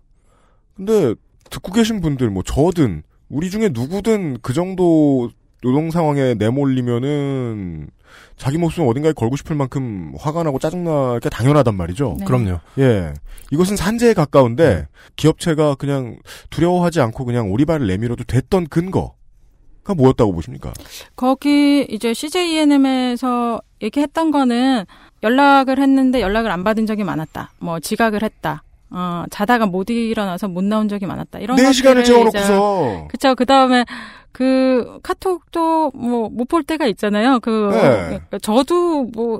[0.76, 1.14] 근데
[1.50, 5.30] 듣고 계신 분들 뭐 저든 우리 중에 누구든 그 정도
[5.62, 7.88] 노동 상황에 내몰리면은
[8.36, 12.16] 자기 목숨 어딘가에 걸고 싶을 만큼 화가 나고 짜증날 게 당연하단 말이죠.
[12.18, 12.24] 네.
[12.24, 12.58] 그럼요.
[12.78, 13.12] 예.
[13.52, 16.18] 이것은 산재에 가까운데 기업체가 그냥
[16.48, 19.12] 두려워하지 않고 그냥 오리발을 내밀어도 됐던 근거가
[19.94, 20.72] 뭐였다고 보십니까?
[21.16, 24.84] 거기 이제 CJENM에서 얘기했던 거는
[25.22, 27.52] 연락을 했는데 연락을 안 받은 적이 많았다.
[27.58, 28.62] 뭐 지각을 했다.
[28.90, 31.38] 어, 자다가 못 일어나서 못 나온 적이 많았다.
[31.38, 32.84] 이런 네 시간을 것들을 채워놓고서.
[32.96, 33.34] 이제- 그쵸.
[33.34, 33.84] 그 다음에
[34.32, 37.38] 그 카톡도 뭐 못 볼 때가 있잖아요.
[37.40, 38.20] 그 네.
[38.42, 39.38] 저도 뭐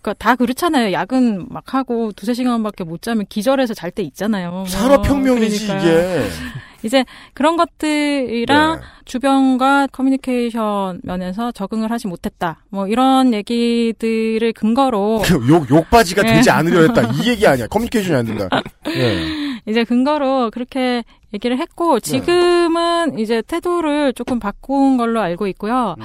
[0.00, 0.92] 그러니까 다 그렇잖아요.
[0.92, 4.50] 야근 막 하고 두세 시간밖에 못 자면 기절해서 잘 때 있잖아요.
[4.50, 4.64] 뭐.
[4.66, 5.90] 산업혁명이지, 그러니까요.
[5.98, 6.26] 이게.
[6.86, 8.80] 이제 그런 것들이랑 네.
[9.04, 12.64] 주변과 커뮤니케이션 면에서 적응을 하지 못했다.
[12.70, 16.34] 뭐 이런 얘기들을 근거로 욕, 욕바지가 네.
[16.34, 17.02] 되지 않으려 했다.
[17.12, 17.66] 이 얘기 아니야.
[17.66, 18.48] 커뮤니케이션이 안 된다.
[18.88, 19.46] 예.
[19.68, 21.02] 이제 근거로 그렇게
[21.34, 25.96] 얘기를 했고 지금은 이제 태도를 조금 바꾼 걸로 알고 있고요.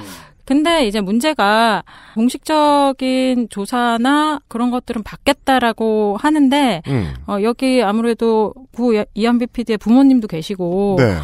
[0.44, 1.84] 근데 이제 문제가
[2.14, 7.14] 공식적인 조사나 그런 것들은 받겠다라고 하는데 음.
[7.26, 11.16] 어, 여기 아무래도 구 이한비 PD의 부모님도 계시고 네.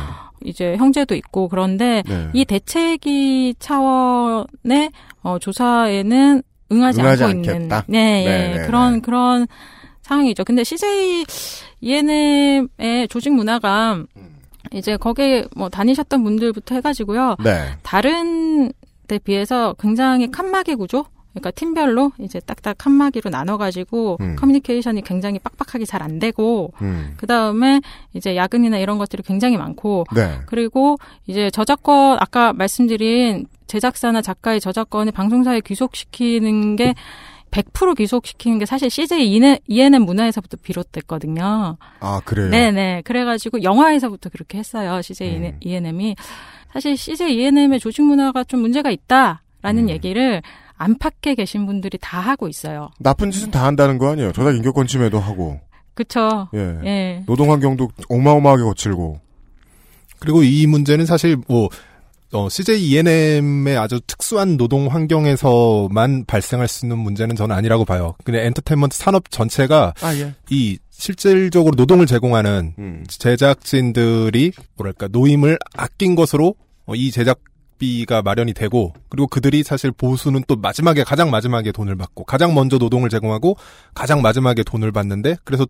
[0.44, 2.28] 이제 형제도 있고 그런데 네.
[2.32, 4.90] 이 대책위 차원의
[5.22, 7.84] 어, 조사에는 응하지, 응하지 않고 있는 않겠다?
[7.88, 9.46] 네, 네, 예, 네, 그런 그런
[10.02, 10.44] 상황이죠.
[10.44, 11.24] 근데 CJ
[11.80, 14.04] ENM의 조직 문화가
[14.72, 17.36] 이제 거기에 뭐 다니셨던 분들부터 해가지고요.
[17.42, 17.76] 네.
[17.82, 18.72] 다른
[19.08, 21.04] 데 비해서 굉장히 칸막이 구조.
[21.32, 24.36] 그러니까 팀별로 이제 딱딱 칸막이로 나눠가지고 음.
[24.36, 27.14] 커뮤니케이션이 굉장히 빡빡하게 잘 안 되고 음.
[27.16, 27.80] 그 다음에
[28.14, 30.38] 이제 야근이나 이런 것들이 굉장히 많고 네.
[30.46, 30.96] 그리고
[31.26, 36.94] 이제 저작권 아까 말씀드린 제작사나 작가의 저작권을 방송사에 귀속시키는 게
[37.50, 41.76] 100% 귀속시키는 게 사실 CJ ENM 문화에서부터 비롯됐거든요.
[42.00, 42.50] 아, 그래요?
[42.50, 43.02] 네네.
[43.02, 45.00] 그래가지고 영화에서부터 그렇게 했어요.
[45.02, 45.56] CJ 음.
[45.60, 46.16] ENM이.
[46.72, 49.88] 사실 CJ ENM의 조직 문화가 좀 문제가 있다라는 음.
[49.88, 50.42] 얘기를
[50.76, 52.90] 안팎에 계신 분들이 다 하고 있어요.
[53.00, 54.32] 나쁜 짓은 다 한다는 거 아니에요.
[54.32, 55.60] 저작 인격권 침해도 하고.
[55.94, 56.48] 그쵸.
[56.54, 56.78] 예.
[56.84, 57.22] 예.
[57.26, 59.20] 노동 환경도 어마어마하게 거칠고.
[60.20, 61.68] 그리고 이 문제는 사실 뭐
[62.32, 68.14] 어, CJ ENM의 아주 특수한 노동 환경에서만 발생할 수 있는 문제는 저는 아니라고 봐요.
[68.24, 70.34] 그냥 엔터테인먼트 산업 전체가 아, 예.
[70.50, 73.04] 이 실질적으로 노동을 제공하는 음.
[73.08, 76.54] 제작진들이 뭐랄까 노임을 아낀 것으로
[76.86, 77.40] 어, 이 제작
[77.78, 82.78] 비가 마련이 되고 그리고 그들이 사실 보수는 또 마지막에 가장 마지막에 돈을 받고 가장 먼저
[82.78, 83.56] 노동을 제공하고
[83.94, 85.66] 가장 마지막에 돈을 받는데 그래서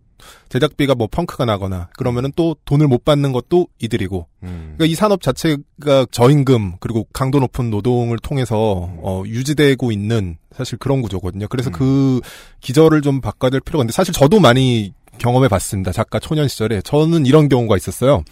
[0.49, 4.73] 제작비가 뭐 펑크가 나거나 그러면은 또 돈을 못 받는 것도 이들이고 음.
[4.77, 11.01] 그러니까 이 산업 자체가 저임금 그리고 강도 높은 노동을 통해서 어, 유지되고 있는 사실 그런
[11.01, 11.47] 구조거든요.
[11.47, 12.19] 그래서 그
[12.59, 15.91] 기저를 좀 바꿔야 될 필요가 있는데 사실 저도 많이 경험해 봤습니다.
[15.91, 18.23] 작가 초년 시절에 저는 이런 경우가 있었어요.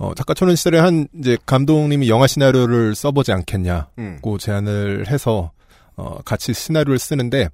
[0.00, 4.18] 어, 작가 초년 시절에 한 이제 감독님이 영화 시나리오를 써보지 않겠냐고 음.
[4.38, 5.52] 제안을 해서
[5.94, 7.50] 어, 같이 시나리오를 쓰는데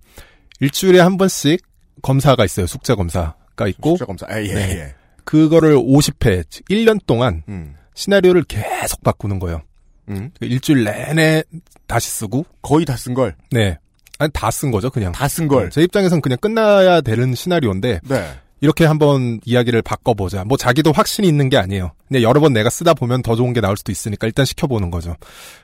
[0.60, 1.60] 일주일에 한 번씩
[2.02, 2.68] 검사가 있어요.
[2.68, 4.26] 숙제 검사가 있고 숙제 검사.
[4.28, 4.60] 아, 예, 네.
[4.78, 4.94] 예.
[5.24, 7.74] 그거를 50회, 즉 1년 동안 음.
[7.94, 9.62] 시나리오를 계속 바꾸는 거예요.
[10.08, 10.30] 음.
[10.40, 11.42] 일주일 내내
[11.88, 13.34] 다시 쓰고 거의 다 쓴 걸.
[13.50, 13.76] 네.
[14.20, 15.10] 아니 다 쓴 거죠, 그냥.
[15.10, 15.68] 다 쓴 걸.
[15.70, 18.30] 제 입장에선 그냥 끝나야 되는 시나리오인데 네.
[18.60, 20.44] 이렇게 한번 이야기를 바꿔보자.
[20.44, 21.92] 뭐 자기도 확신이 있는 게 아니에요.
[22.08, 25.14] 그냥 여러 번 내가 쓰다 보면 더 좋은 게 나올 수도 있으니까 일단 시켜보는 거죠.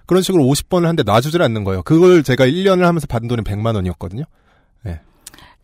[0.06, 1.82] 그런 식으로 50번을 하는데 놔주질 않는 거예요.
[1.82, 4.24] 그걸 제가 1년을 하면서 받은 돈이 100만 원이었거든요.
[4.82, 5.00] 네.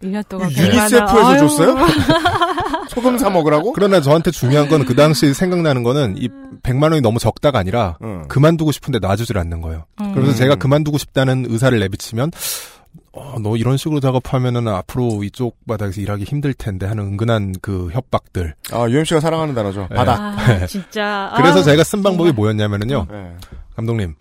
[0.03, 1.39] 1년 동안 유니세프에서 100만 원.
[1.39, 1.76] 줬어요?
[2.89, 3.72] 소금 사 먹으라고?
[3.72, 6.29] 그러나 저한테 중요한 건 그 당시 생각나는 거는 이
[6.62, 7.99] 100만 원이 너무 적다가 아니라
[8.29, 9.85] 그만두고 싶은데 놔주질 않는 거예요.
[10.01, 10.12] 음.
[10.14, 10.35] 그래서 음.
[10.37, 12.31] 제가 그만두고 싶다는 의사를 내비치면
[13.18, 18.54] 어, 너 이런 식으로 작업하면은 앞으로 이쪽 바닥에서 일하기 힘들 텐데 하는 은근한 그 협박들.
[18.72, 19.88] 아, UMC가 사랑하는 단어죠.
[19.90, 19.96] 네.
[19.96, 20.20] 바닥.
[20.20, 21.32] 아, 진짜.
[21.36, 23.06] 그래서 아, 제가 쓴 방법이 뭐였냐면은요.
[23.10, 23.36] 네.
[23.76, 24.14] 감독님,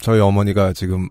[0.00, 1.08] 저희 어머니가 지금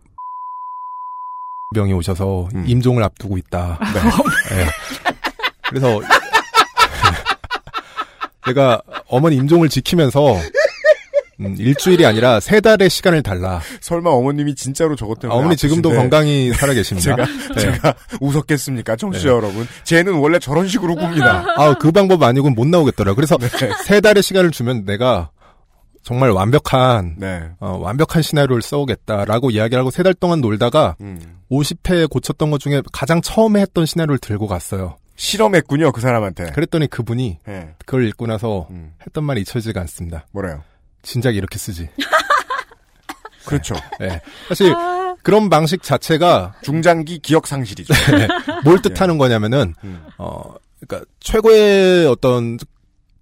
[1.74, 2.66] 병이 오셔서 음.
[2.68, 3.80] 임종을 앞두고 있다.
[3.82, 4.66] 네.
[5.70, 6.02] 그래서
[8.46, 10.36] 제가 어머니 임종을 지키면서
[11.46, 13.62] 음, 일주일이 아니라 세 달의 시간을 달라.
[13.82, 17.16] 설마 어머님이 진짜로 저것 때문에 어머니 지금도 아프신데 건강히 살아 계십니다.
[17.16, 17.62] 제가 네.
[17.62, 19.30] 제가 웃었겠습니까, 청취자 네.
[19.36, 19.68] 여러분?
[19.84, 21.46] 쟤는 원래 저런 식으로 꿉니다.
[21.58, 23.16] 아, 그 방법 아니고는 못 나오겠더라고요.
[23.16, 23.38] 그래서
[23.86, 25.30] 세 달의 시간을 주면 내가
[26.04, 27.44] 정말 완벽한 네.
[27.60, 31.18] 어, 완벽한 시나리오를 써오겠다라고 이야기를 하고 세 달 동안 놀다가 음.
[31.50, 34.98] 50회 고쳤던 것 중에 가장 처음에 했던 시나리오를 들고 갔어요.
[35.16, 36.52] 실험했군요, 그 사람한테.
[36.52, 37.70] 그랬더니 그분이 네.
[37.86, 38.94] 그걸 읽고 나서 음.
[39.06, 40.26] 했던 말이 잊혀지지가 않습니다.
[40.32, 40.64] 뭐래요?
[41.04, 41.90] 진작 이렇게 쓰지.
[43.46, 43.76] 그렇죠.
[44.00, 44.22] 네.
[44.48, 44.74] 사실
[45.22, 47.94] 그런 방식 자체가 중장기 기억 상실이죠.
[48.18, 48.28] 네.
[48.64, 50.06] 뭘 뜻하는 거냐면은 음.
[50.18, 52.58] 어 그러니까 최고의 어떤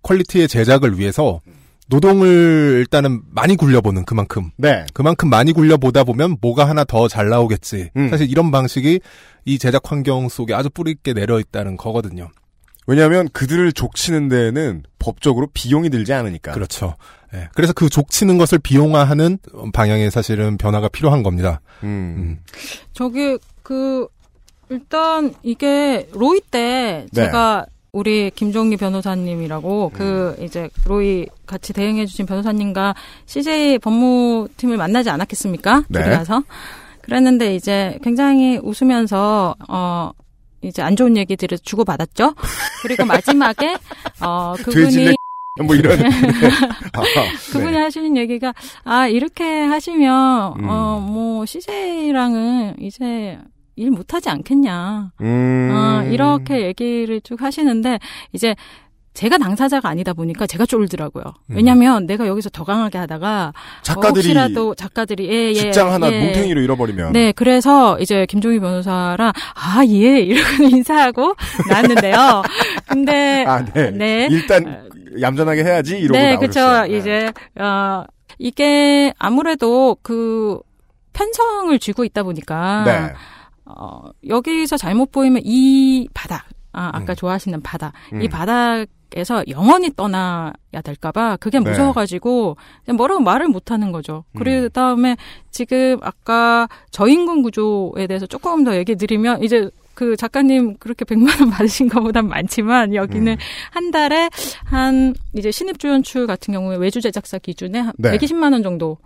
[0.04, 1.42] 퀄리티의 제작을 위해서
[1.88, 4.86] 노동을 일단은 많이 굴려보는 그만큼 네.
[4.94, 7.90] 그만큼 많이 굴려보다 보면 뭐가 하나 더 잘 나오겠지.
[7.98, 8.10] 음.
[8.10, 9.00] 사실 이런 방식이
[9.46, 12.30] 이 제작 환경 속에 아주 뿌리 있게 내려 있다는 거거든요.
[12.88, 16.52] 왜냐하면 그들을 족치는 데에는 법적으로 비용이 들지 않으니까.
[16.52, 16.96] 그렇죠.
[17.34, 17.48] 예.
[17.54, 19.40] 그래서 그 족치는 것을 비용화하는
[19.74, 21.62] 방향의 사실은 변화가 필요한 겁니다.
[21.84, 22.40] 음.
[22.94, 24.08] 저기 그
[24.70, 27.26] 일단 이게 로이 때 네.
[27.26, 30.44] 제가 우리 김종기 변호사님이라고 그 음.
[30.44, 35.84] 이제 로이 같이 대행해주신 변호사님과 CJ 법무팀을 만나지 않았겠습니까?
[35.90, 36.04] 네.
[36.04, 36.44] 둘이 가서
[37.02, 40.12] 그랬는데 이제 굉장히 웃으면서 어
[40.62, 42.36] 이제 안 좋은 얘기들을 주고 받았죠.
[42.82, 43.78] 그리고 마지막에
[44.22, 45.16] 어 그분이
[45.66, 45.98] 뭐 이런.
[46.00, 46.10] 네.
[46.94, 47.02] 아,
[47.52, 47.78] 그분이 네.
[47.80, 48.54] 하시는 얘기가
[48.84, 50.70] 아 이렇게 하시면 음.
[50.70, 53.38] 어뭐 CJ랑은 이제
[53.76, 55.12] 일 못하지 않겠냐.
[55.22, 55.72] 음.
[55.72, 58.00] 어, 이렇게 얘기를 쭉 하시는데
[58.34, 58.56] 이제
[59.14, 61.24] 제가 당사자가 아니다 보니까 제가 쫄더라고요.
[61.50, 63.84] 왜냐하면 내가 여기서 더 강하게 하다가 음.
[63.84, 66.26] 작가들이 혹시라도 작가들이 예, 예, 직장 하나 예.
[66.28, 67.12] 뭉탱이로 잃어버리면.
[67.12, 71.36] 네, 그래서 이제 김종희 변호사랑 아 예 이러고 인사하고
[71.70, 72.44] 나왔는데요.
[72.88, 74.28] 근데 아, 네.
[74.32, 74.90] 일단
[75.20, 76.88] 얌전하게 해야지 이러고 네, 나오셨어요.
[76.88, 76.96] 그렇죠.
[76.96, 78.06] 이제 어
[78.40, 80.60] 이게 아무래도 그
[81.14, 83.14] 편성을 쥐고 있다 보니까 네.
[83.66, 88.30] 어 여기서 잘못 보이면 이 바닥 아 아까 좋아하시는 바닥 이 음.
[88.30, 91.70] 바닥 에서 영원히 떠나야 될까봐 그게 네.
[91.70, 92.56] 무서워가지고
[92.86, 94.24] 그냥 뭐라고 말을 못하는 거죠.
[94.32, 94.40] 음.
[94.40, 95.18] 그리고 다음에
[95.50, 101.50] 지금 아까 저임금 구조에 대해서 조금 더 얘기 드리면 이제 그 작가님 그렇게 100만 원
[101.50, 103.38] 받으신 것보단 많지만 여기는 음.
[103.72, 104.30] 한 달에
[104.64, 108.18] 한 이제 신입 조연출 같은 경우에 외주 제작사 기준에 한 네.
[108.18, 108.98] 120만 원 정도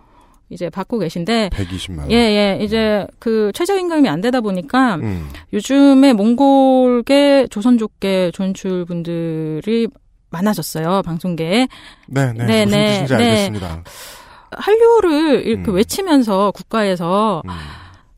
[0.48, 2.10] 이제 받고 계신데 120만 원.
[2.12, 2.64] 예, 예.
[2.64, 5.28] 이제 그 최저임금이 안 되다 보니까 음.
[5.52, 9.88] 요즘에 몽골계 조선족계 조연출분들이
[10.30, 11.02] 많아졌어요.
[11.02, 11.68] 방송계에.
[12.08, 12.44] 네, 네.
[12.44, 13.24] 네, 무슨 네, 뜻인지 네.
[13.24, 13.82] 알겠습니다.
[14.52, 15.74] 한류를 이렇게 음.
[15.74, 17.42] 외치면서 국가에서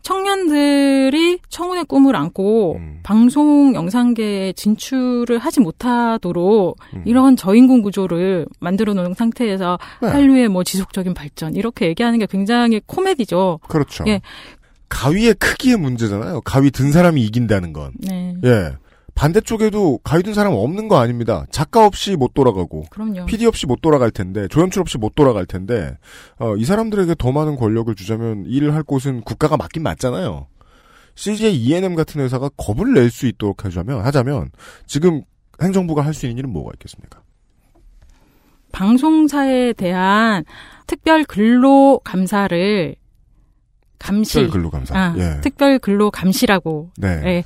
[0.02, 3.00] 청년들이 청운의 꿈을 안고 음.
[3.02, 7.02] 방송 영상계에 진출을 하지 못하도록 음.
[7.04, 10.08] 이런 저임금 구조를 만들어 놓은 상태에서 네.
[10.08, 13.60] 한류의 뭐 지속적인 발전 이렇게 얘기하는 게 굉장히 코미디죠.
[13.68, 14.04] 그렇죠.
[14.06, 14.20] 예.
[14.88, 16.40] 가위의 크기의 문제잖아요.
[16.42, 17.92] 가위 든 사람이 이긴다는 건.
[17.98, 18.34] 네.
[18.44, 18.72] 예.
[19.18, 21.44] 반대쪽에도 가위 든 사람 없는 거 아닙니다.
[21.50, 22.84] 작가 없이 못 돌아가고.
[22.88, 23.26] 그럼요.
[23.26, 25.98] PD 없이 못 돌아갈 텐데, 조연출 없이 못 돌아갈 텐데,
[26.38, 30.46] 어, 이 사람들에게 더 많은 권력을 주자면 일을 할 곳은 국가가 맞긴 맞잖아요.
[31.16, 34.52] CJ ENM 같은 회사가 겁을 낼 수 있도록 하자면, 하자면,
[34.86, 35.22] 지금
[35.60, 37.20] 행정부가 할 수 있는 일은 뭐가 있겠습니까?
[38.70, 40.44] 방송사에 대한
[40.86, 42.94] 특별 근로 감사를
[43.98, 44.96] 감시 특별 근로 감사.
[44.96, 45.40] 아, 예.
[45.40, 47.42] 특별 근로 감시라고 네.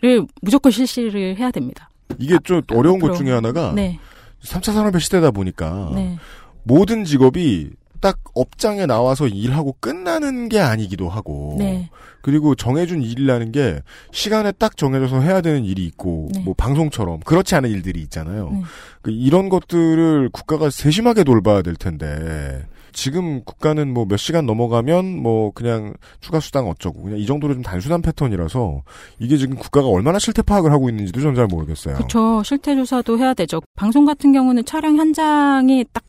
[0.00, 1.90] 를 무조건 실시를 해야 됩니다.
[2.18, 3.24] 이게 좀 어려운 것 앞으로.
[3.24, 3.98] 중에 하나가, 네.
[4.42, 6.18] 3차 산업의 시대다 보니까, 네.
[6.62, 7.70] 모든 직업이
[8.00, 11.90] 딱 업장에 나와서 일하고 끝나는 게 아니기도 하고, 네.
[12.22, 13.80] 그리고 정해준 일이라는 게
[14.12, 16.40] 시간에 딱 정해져서 해야 되는 일이 있고, 네.
[16.40, 18.50] 뭐 방송처럼 그렇지 않은 일들이 있잖아요.
[18.52, 18.62] 네.
[19.02, 25.50] 그 이런 것들을 국가가 세심하게 돌봐야 될 텐데, 지금 국가는 뭐 몇 시간 넘어가면 뭐
[25.52, 28.82] 그냥 추가 수당 어쩌고 그냥 이 정도로 좀 단순한 패턴이라서
[29.18, 31.94] 이게 지금 국가가 얼마나 실태 파악을 하고 있는지도 전 잘 모르겠어요.
[31.96, 32.42] 그렇죠.
[32.44, 33.60] 실태 조사도 해야 되죠.
[33.76, 36.02] 방송 같은 경우는 촬영 현장이 딱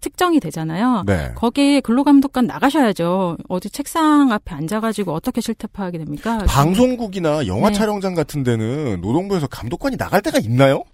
[0.00, 1.02] 특정이 되잖아요.
[1.06, 1.32] 네.
[1.34, 3.36] 거기 근로감독관 나가셔야죠.
[3.48, 6.38] 어디 책상 앞에 앉아가지고 어떻게 실태파하게 됩니까?
[6.46, 7.74] 방송국이나 영화 네.
[7.74, 10.84] 촬영장 같은 데는 노동부에서 감독관이 나갈 때가 있나요?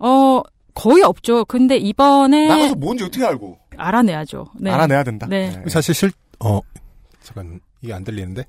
[0.00, 0.42] 어
[0.74, 1.44] 거의 없죠.
[1.44, 3.56] 근데 이번에 나가서 뭔지 어떻게 알고?
[3.78, 4.46] 알아내야죠.
[4.58, 4.70] 네.
[4.70, 5.26] 알아내야 된다.
[5.28, 5.62] 네.
[5.68, 6.60] 사실 실, 어,
[7.22, 8.44] 잠깐, 이게 안 들리는데?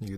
[0.00, 0.16] 이게,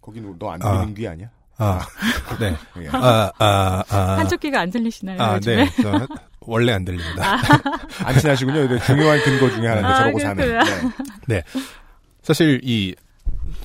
[0.00, 0.72] 거기는 너안 아.
[0.72, 1.28] 들리는 귀 아니야?
[1.58, 1.80] 아,
[2.40, 2.56] 네.
[2.82, 2.88] 예.
[2.92, 3.96] 아, 아, 아.
[4.18, 5.20] 한쪽 귀가 안 들리시나요?
[5.20, 5.56] 아, 요즘에?
[5.64, 5.82] 네.
[5.82, 6.06] 저
[6.40, 7.36] 원래 안 들립니다.
[8.04, 8.78] 안 친하시군요.
[8.80, 10.36] 중요한 근거 중에 하나인데 아, 저러고 사는.
[10.36, 10.80] 그렇구나.
[11.28, 11.36] 네.
[11.36, 11.42] 네.
[12.22, 12.94] 사실 이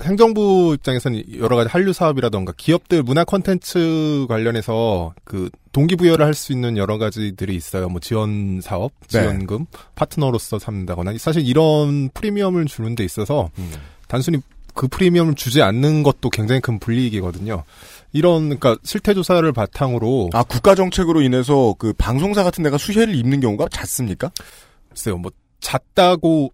[0.03, 6.77] 행정부 입장에서는 여러 가지 한류 사업이라던가 기업들 문화 콘텐츠 관련해서 그 동기부여를 할 수 있는
[6.77, 7.89] 여러 가지들이 있어요.
[7.89, 9.21] 뭐 지원 사업, 네.
[9.21, 13.71] 지원금, 파트너로서 삼는다거나 사실 이런 프리미엄을 주는 데 있어서 음.
[14.07, 14.37] 단순히
[14.75, 17.63] 그 프리미엄을 주지 않는 것도 굉장히 큰 불이익이거든요.
[18.13, 23.39] 이런 그러니까 실태 조사를 바탕으로 아 국가 정책으로 인해서 그 방송사 같은 데가 수혜를 입는
[23.39, 24.31] 경우가 잦습니까?
[24.89, 26.53] 글쎄요, 뭐 잤다고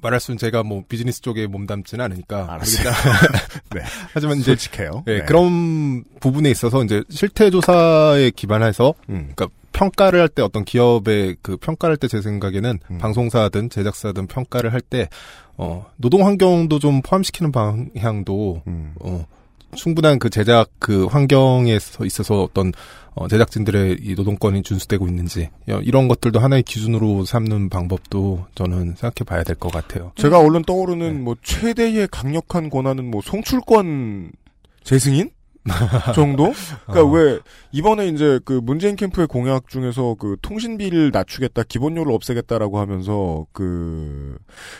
[0.00, 2.44] 말할 수는 제가 뭐 비즈니스 쪽에 몸담지는 않으니까.
[2.44, 2.92] 모르겠다.
[3.74, 3.80] 네.
[4.12, 5.02] 하지만 이제 솔직해요.
[5.06, 5.24] 네, 네.
[5.24, 9.32] 그런 부분에 있어서 이제 실태 조사에 기반해서 음.
[9.34, 12.98] 그러니까 평가를 할 때 어떤 기업의 그 평가를 할 때 제 생각에는 음.
[12.98, 15.08] 방송사든 제작사든 평가를 할 때
[15.56, 18.94] 어, 노동 환경도 좀 포함시키는 방향도 음.
[19.00, 19.24] 어,
[19.74, 22.72] 충분한 그 제작 그 환경에서 있어서 어떤
[23.14, 29.24] 어, 제작진들의 이 노동권이 준수되고 있는지 어, 이런 것들도 하나의 기준으로 삼는 방법도 저는 생각해
[29.26, 30.12] 봐야 될 것 같아요.
[30.16, 34.30] 제가 얼른 떠오르는 뭐 최대의 강력한 권한은 뭐 송출권
[34.84, 35.30] 재승인
[36.14, 36.52] 정도?
[36.86, 37.12] 그러니까 어.
[37.12, 37.38] 왜
[37.72, 44.36] 이번에 이제 그 문재인 캠프의 공약 중에서 그 통신비를 낮추겠다, 기본료를 없애겠다라고 하면서 그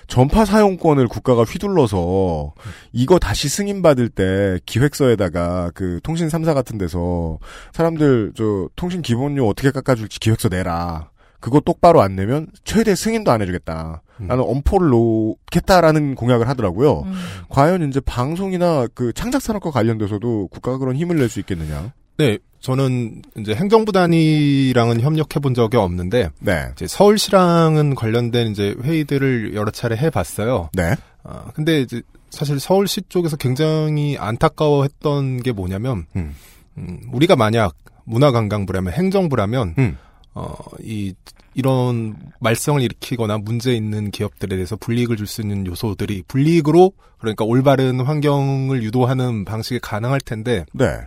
[0.06, 2.54] 전파 사용권을 국가가 휘둘러서
[2.92, 7.38] 이거 다시 승인 받을 때 기획서에다가 그 통신 3사 같은 데서
[7.72, 11.10] 사람들 저 통신 기본료 어떻게 깎아줄지 기획서 내라.
[11.40, 14.02] 그거 똑바로 안 내면 최대 승인도 안 해주겠다.
[14.26, 17.02] 나는 엄포를 놓겠다라는 공약을 하더라고요.
[17.02, 17.14] 음.
[17.48, 21.92] 과연 이제 방송이나 그 창작 산업과 관련돼서도 국가가 그런 힘을 낼 수 있겠느냐?
[22.16, 26.68] 네, 저는 이제 행정부 단위랑은 협력해 본 적이 없는데 네.
[26.72, 30.70] 이제 서울시랑은 관련된 이제 회의들을 여러 차례 해봤어요.
[30.72, 30.96] 네.
[31.22, 36.34] 아, 근데 이제 사실 서울시 쪽에서 굉장히 안타까워했던 게 뭐냐면 음.
[36.76, 39.98] 음, 우리가 만약 문화관광부라면 행정부라면 음.
[40.34, 41.14] 어, 이
[41.54, 48.00] 이런 말썽을 일으키거나 문제 있는 기업들에 대해서 불이익을 줄 수 있는 요소들이 불이익으로 그러니까 올바른
[48.00, 50.98] 환경을 유도하는 방식이 가능할 텐데 네.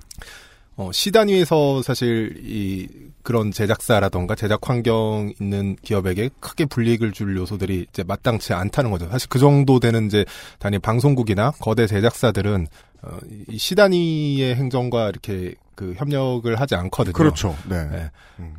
[0.78, 2.88] 어, 시 단위에서 사실 이
[3.24, 9.08] 그런 제작사라던가 제작 환경 있는 기업에게 크게 불이익을 줄 요소들이 이제 마땅치 않다는 거죠.
[9.10, 10.26] 사실 그 정도 되는 이제
[10.60, 12.68] 단위 방송국이나 거대 제작사들은
[13.04, 13.18] 어,
[13.50, 17.14] 이시 단위의 행정과 이렇게 그 협력을 하지 않거든요.
[17.14, 17.56] 그렇죠.
[17.68, 17.88] 네.
[17.90, 18.10] 네.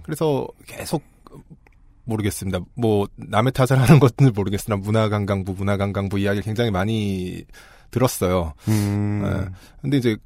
[0.02, 1.02] 그래서 계속
[2.04, 2.60] 모르겠습니다.
[2.74, 7.44] 뭐 남의 탓을 하는 것은 모르겠으나 문화관광부, 문화관광부 이야기를 굉장히 많이
[7.90, 8.54] 들었어요.
[8.68, 9.22] 음.
[9.22, 9.50] 네.
[9.82, 10.16] 근데 이제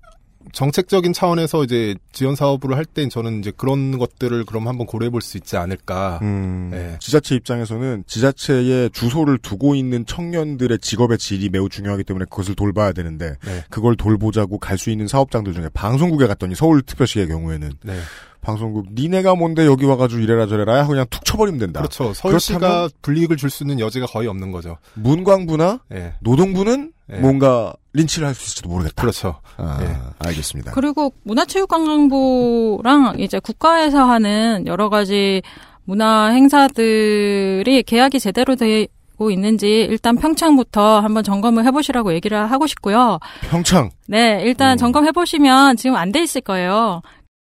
[0.52, 5.36] 정책적인 차원에서 이제 지원 사업으로 할땐 저는 이제 그런 것들을 그럼 한번 고려해 볼 수
[5.36, 6.20] 있지 않을까.
[6.22, 6.68] 음.
[6.70, 6.96] 네.
[7.00, 13.36] 지자체 입장에서는 지자체에 주소를 두고 있는 청년들의 직업의 질이 매우 중요하기 때문에 그것을 돌봐야 되는데
[13.44, 13.64] 네.
[13.70, 17.98] 그걸 돌보자고 갈 수 있는 사업장들 중에 방송국에 갔더니 서울특별시의 경우에는 네.
[18.42, 21.80] 방송국 니네가 뭔데 여기 와가지고 이래라 저래라 그냥 툭 쳐버리면 된다.
[21.80, 22.12] 그렇죠.
[22.14, 24.76] 서울시가 불이익을 줄 수 있는 여지가 거의 없는 거죠.
[24.94, 26.14] 문광부나 네.
[26.20, 27.18] 노동부는 네.
[27.20, 29.00] 뭔가 린치를 할 수 있을지도 모르겠다.
[29.00, 29.36] 그렇죠.
[29.56, 29.96] 아, 네.
[30.18, 30.72] 알겠습니다.
[30.72, 35.42] 그리고 문화체육관광부랑 이제 국가에서 하는 여러 가지
[35.84, 43.18] 문화 행사들이 계약이 제대로 되고 있는지 일단 평창부터 한번 점검을 해보시라고 얘기를 하고 싶고요.
[43.48, 43.90] 평창.
[44.08, 47.02] 네, 일단 점검해 보시면 지금 안 돼 있을 거예요.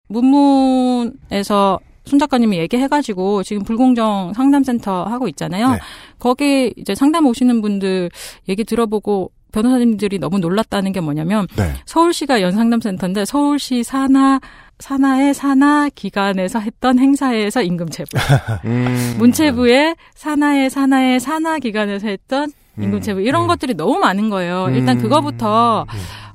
[0.09, 5.71] 문문에서 손 작가님이 얘기해가지고 지금 불공정 상담센터 하고 있잖아요.
[5.71, 5.79] 네.
[6.19, 8.11] 거기 이제 상담 오시는 분들
[8.49, 11.73] 얘기 들어보고 변호사님들이 너무 놀랐다는 게 뭐냐면 네.
[11.87, 14.41] 서울시가 연상담센터인데 서울시 산하
[14.81, 18.21] 산하의 산하 기관에서 했던 행사에서 임금 체불.
[18.67, 19.15] 음.
[19.19, 23.01] 문체부의 산하의 산하의 산하 기관에서 했던 임금 음.
[23.01, 23.23] 체불.
[23.23, 24.69] 이런 것들이 너무 많은 거예요.
[24.75, 25.03] 일단 음.
[25.03, 25.87] 그거부터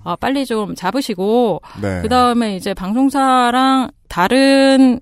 [0.04, 2.02] 어, 빨리 좀 잡으시고 네.
[2.02, 5.02] 그 다음에 이제 방송사랑 다른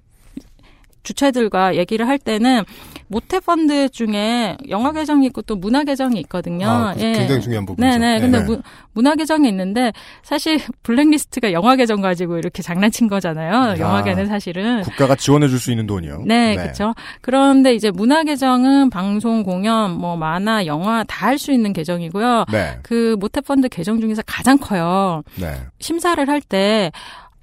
[1.04, 2.64] 주체들과 얘기를 할 때는
[3.10, 6.68] 모태 펀드 중에 영화 계정이 있고 또 문화 계정이 있거든요.
[6.68, 7.98] 아, 그 굉장히 중요한 부분이죠.
[8.00, 8.20] 네네.
[8.20, 8.46] 근데 네.
[8.46, 8.62] 무-
[8.94, 9.94] 문화 계정이 있는데
[10.24, 13.80] 사실 블랙리스트가 영화 계정 가지고 이렇게 장난친 거잖아요.
[13.80, 14.82] 영화계는 사실은.
[14.82, 16.24] 국가가 지원해 줄 수 있는 돈이요.
[16.26, 16.94] 네, 그렇죠.
[17.22, 22.46] 그런데 이제 문화 계정은 방송, 공연, 뭐 만화, 영화 다 할 수 있는 계정이고요.
[22.52, 22.80] 네.
[22.84, 25.24] 그 모태 펀드 계정 중에서 가장 커요.
[25.36, 25.56] 네.
[25.80, 26.92] 심사를 할때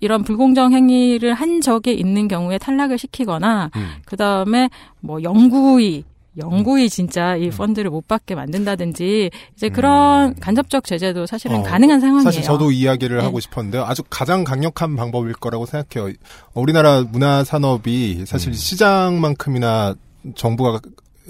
[0.04, 3.88] 이런 불공정 행위를 한 적이 있는 경우에 탈락을 시키거나 음.
[4.04, 4.68] 그 다음에
[5.00, 6.04] 뭐 영구히
[6.36, 12.20] 영구히 진짜 이 펀드를 못 받게 만든다든지 이제 그런 간접적 제재도 사실은 가능한 상황이에요.
[12.20, 13.22] 어, 사실 저도 이야기를 네.
[13.22, 16.12] 하고 싶었는데 아주 가장 강력한 방법일 거라고 생각해요.
[16.52, 19.94] 우리나라 문화 산업이 사실 시장만큼이나
[20.34, 20.80] 정부가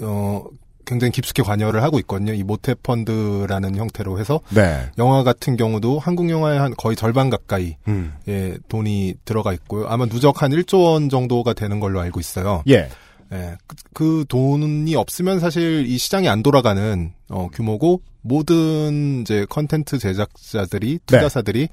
[0.01, 0.43] 어
[0.85, 2.33] 굉장히 깊숙이 관여를 하고 있거든요.
[2.33, 4.89] 이 모태 펀드라는 형태로 해서 네.
[4.97, 8.13] 영화 같은 경우도 한국 영화의 한 거의 절반 가까이 음.
[8.27, 9.87] 예, 돈이 들어가 있고요.
[9.87, 12.63] 아마 누적 한 1조 원 정도가 되는 걸로 알고 있어요.
[12.67, 12.89] 예.
[13.33, 19.97] 예, 그, 그 돈이 없으면 사실 이 시장이 안 돌아가는 어, 규모고 모든 이제 컨텐츠
[19.97, 21.69] 제작자들이 투자사들이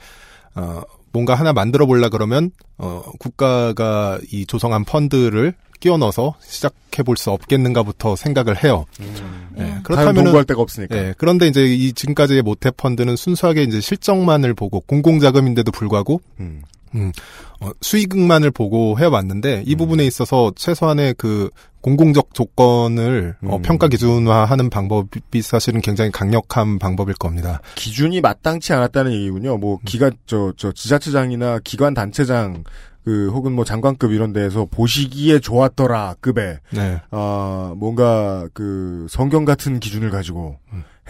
[0.55, 0.83] 어,
[1.13, 7.31] 뭔가 하나 만들어 보려 그러면 어, 국가가 이 조성한 펀드를 끼워 넣어서 시작해 볼 수
[7.33, 8.87] 없겠는가부터 생각을 해요.
[9.59, 10.97] 예, 다른 그렇다면 농구할 데가 없으니까.
[10.97, 16.63] 예, 그런데 이제 이 지금까지의 모태 펀드는 순수하게 이제 실적만을 보고 공공 자금인데도 불구하고 음.
[16.95, 17.11] 음,
[17.61, 21.49] 어, 수익만을 보고 해왔는데 이 부분에 있어서 최소한의 그
[21.81, 27.61] 공공적 조건을 어, 평가 기준화하는 방법이 사실은 굉장히 강력한 방법일 겁니다.
[27.75, 29.57] 기준이 마땅치 않았다는 얘기군요.
[29.57, 32.63] 뭐 기관 저저 지자체장이나 기관 단체장
[33.05, 37.01] 그 혹은 뭐 장관급 이런 데에서 보시기에 좋았더라 급에 네.
[37.11, 40.59] 아 뭔가 그 성경 같은 기준을 가지고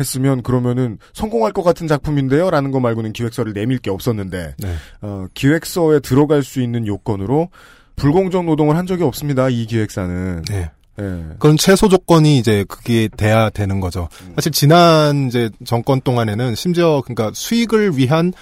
[0.01, 4.75] 했으면 그러면은 성공할 것 같은 작품인데요라는 거 말고는 기획서를 내밀 게 없었는데 네.
[5.03, 7.51] 어, 기획서에 들어갈 수 있는 요건으로
[7.97, 9.49] 불공정 노동을 한 적이 없습니다.
[9.49, 10.43] 이 기획사는.
[10.49, 10.71] 네.
[11.01, 11.25] 예.
[11.39, 14.09] 그런 최소 조건이 이제 그게 돼야 되는 거죠.
[14.35, 18.33] 사실 지난 이제 정권 동안에는 심지어 그러니까 수익을 위한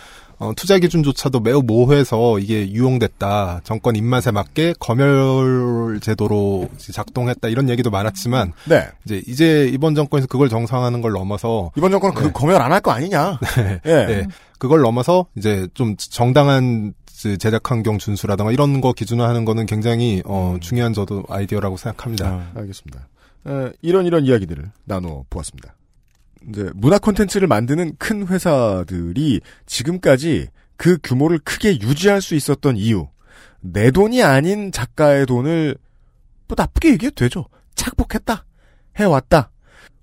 [0.41, 3.61] 어, 투자 기준조차도 매우 모호해서 이게 유용됐다.
[3.63, 7.49] 정권 입맛에 맞게 검열 제도로 작동했다.
[7.49, 8.89] 이런 얘기도 많았지만 네.
[9.05, 12.91] 이제 이제 이번 정권에서 그걸 정상화하는 걸 넘어서 이번 정권은 그 검열 안 할 거
[12.91, 13.39] 아니냐?
[13.57, 13.81] 네.
[13.85, 14.07] 예.
[14.07, 14.27] 네.
[14.59, 16.95] 그걸 넘어서 이제 좀 정당한
[17.39, 22.27] 제작 환경 준수라든가 이런 거 기준화하는 거는 굉장히 어, 중요한 저도 아이디어라고 생각합니다.
[22.27, 23.09] 아, 알겠습니다.
[23.47, 25.75] 에, 이런 이런 이야기들을 나눠 보았습니다.
[26.49, 33.09] 이제 문화 콘텐츠를 만드는 큰 회사들이 지금까지 그 규모를 크게 유지할 수 있었던 이유.
[33.61, 35.77] 내 돈이 아닌 작가의 돈을
[36.49, 37.47] 뭐 나쁘게 얘기해도 되죠.
[37.75, 38.45] 착복했다.
[38.97, 39.51] 해왔다.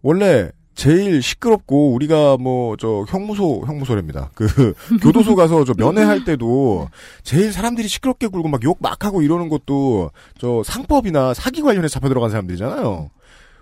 [0.01, 4.29] 원래 제일 시끄럽고 우리가 뭐 저 형무소 형무소랍니다.
[4.35, 4.45] 그
[5.01, 6.87] 교도소 가서 저 면회할 때도
[7.23, 12.09] 제일 사람들이 시끄럽게 굴고 막 욕 막 하고 이러는 것도 저 상법이나 사기 관련해서 잡혀
[12.09, 13.09] 들어간 사람들이잖아요.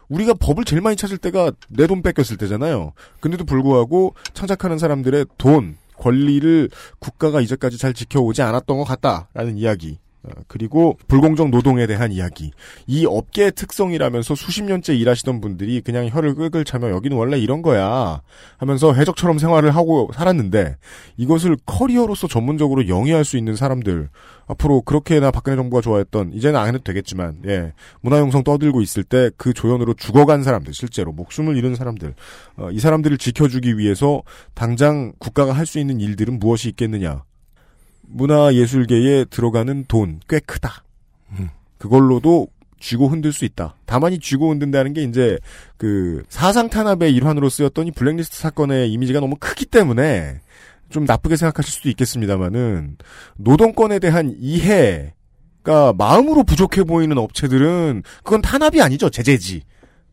[0.09, 2.93] 우리가 법을 제일 많이 찾을 때가 내 돈 뺏겼을 때잖아요.
[3.19, 9.99] 근데도 불구하고 창작하는 사람들의 돈, 권리를 국가가 이제까지 잘 지켜오지 않았던 것 같다라는 이야기.
[10.25, 12.51] 어, 그리고 불공정 노동에 대한 이야기.
[12.87, 18.21] 이 업계의 특성이라면서 수십 년째 일하시던 분들이 그냥 혀를 끌끌 차며 여기는 원래 이런 거야
[18.57, 20.77] 하면서 해적처럼 생활을 하고 살았는데
[21.17, 24.09] 이것을 커리어로서 전문적으로 영위할 수 있는 사람들
[24.47, 29.53] 앞으로 그렇게나 박근혜 정부가 좋아했던 이제는 안 해도 되겠지만 예 문화용성 떠들고 있을 때 그
[29.53, 32.13] 조연으로 죽어간 사람들 실제로 목숨을 잃은 사람들
[32.57, 34.21] 어, 이 사람들을 지켜주기 위해서
[34.53, 37.23] 당장 국가가 할 수 있는 일들은 무엇이 있겠느냐
[38.07, 40.83] 문화예술계에 들어가는 돈 꽤 크다.
[41.77, 42.47] 그걸로도
[42.79, 43.75] 쥐고 흔들 수 있다.
[43.85, 45.37] 다만 이 쥐고 흔든다는 게 이제
[45.77, 50.39] 그 사상 탄압의 일환으로 쓰였던 이 블랙리스트 사건의 이미지가 너무 크기 때문에
[50.89, 52.97] 좀 나쁘게 생각하실 수도 있겠습니다만은
[53.37, 59.09] 노동권에 대한 이해가 마음으로 부족해 보이는 업체들은 그건 탄압이 아니죠.
[59.09, 59.63] 제재지.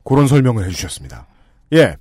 [0.04, 1.26] 그런 설명을 해주셨습니다.
[1.74, 1.96] 예.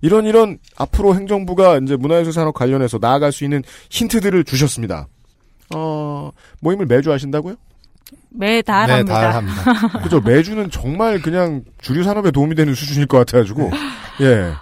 [0.00, 5.08] 이런 이런 앞으로 행정부가 이제 문화예술 산업 관련해서 나아갈 수 있는 힌트들을 주셨습니다.
[5.74, 7.56] 어, 모임을 매주 하신다고요?
[8.30, 9.42] 매달 네, 합니다.
[10.02, 10.20] 그죠.
[10.20, 13.70] 매주는 정말 그냥 주류 산업에 도움이 되는 수준일 것 같아가지고.
[14.20, 14.52] 예.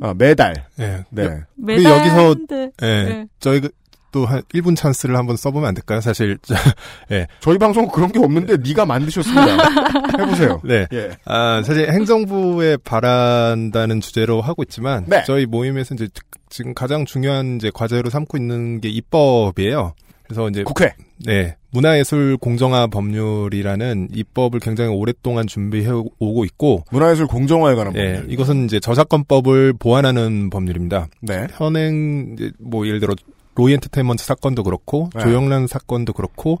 [0.00, 0.54] 아, 매달.
[0.76, 1.04] 네.
[1.10, 1.40] 네.
[1.60, 2.86] 우리 여기서 매달인데, 예.
[2.86, 3.26] 네.
[3.40, 3.68] 저희가
[4.10, 6.00] 또한 1분 찬스를 한번 써보면 안 될까요?
[6.00, 6.38] 사실
[7.12, 7.26] 예.
[7.40, 9.56] 저희 방송은 그런 게 없는데 네가 만드셨습니다.
[10.18, 10.60] 해보세요.
[10.64, 10.86] 네.
[10.92, 11.10] 예.
[11.24, 15.22] 아, 사실 행정부에 바란다는 주제로 하고 있지만 네.
[15.26, 16.08] 저희 모임에서 이제
[16.48, 19.94] 지금 가장 중요한 이제 과제로 삼고 있는 게 입법이에요.
[20.28, 20.94] 그래서 이제 국회.
[21.24, 21.56] 네.
[21.70, 28.32] 문화예술 공정화 법률이라는 입법을 굉장히 오랫동안 준비해 오고 있고 문화예술 공정화에 관한 예, 법률.
[28.32, 31.08] 이것은 이제 저작권법을 보완하는 법률입니다.
[31.20, 31.46] 네.
[31.52, 33.14] 현행 이제 뭐 예를 들어
[33.54, 35.22] 로이 엔터테인먼트 사건도 그렇고 네.
[35.22, 36.60] 조영란 사건도 그렇고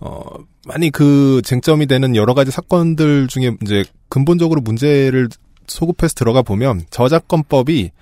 [0.00, 0.22] 어
[0.66, 5.28] 많이 그 쟁점이 되는 여러 가지 사건들 중에 이제 근본적으로 문제를
[5.66, 7.92] 소급해서 들어가 보면 저작권법이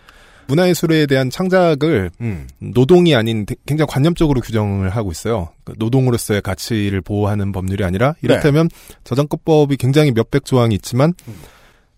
[0.49, 2.47] 문화예술에 대한 창작을 음.
[2.59, 5.51] 노동이 아닌 되- 굉장히 관념적으로 규정을 하고 있어요.
[5.65, 8.69] 그 노동으로서의 가치를 보호하는 법률이 아니라 이를테면
[9.05, 11.15] 저작권법이 굉장히 몇백 조항이 있지만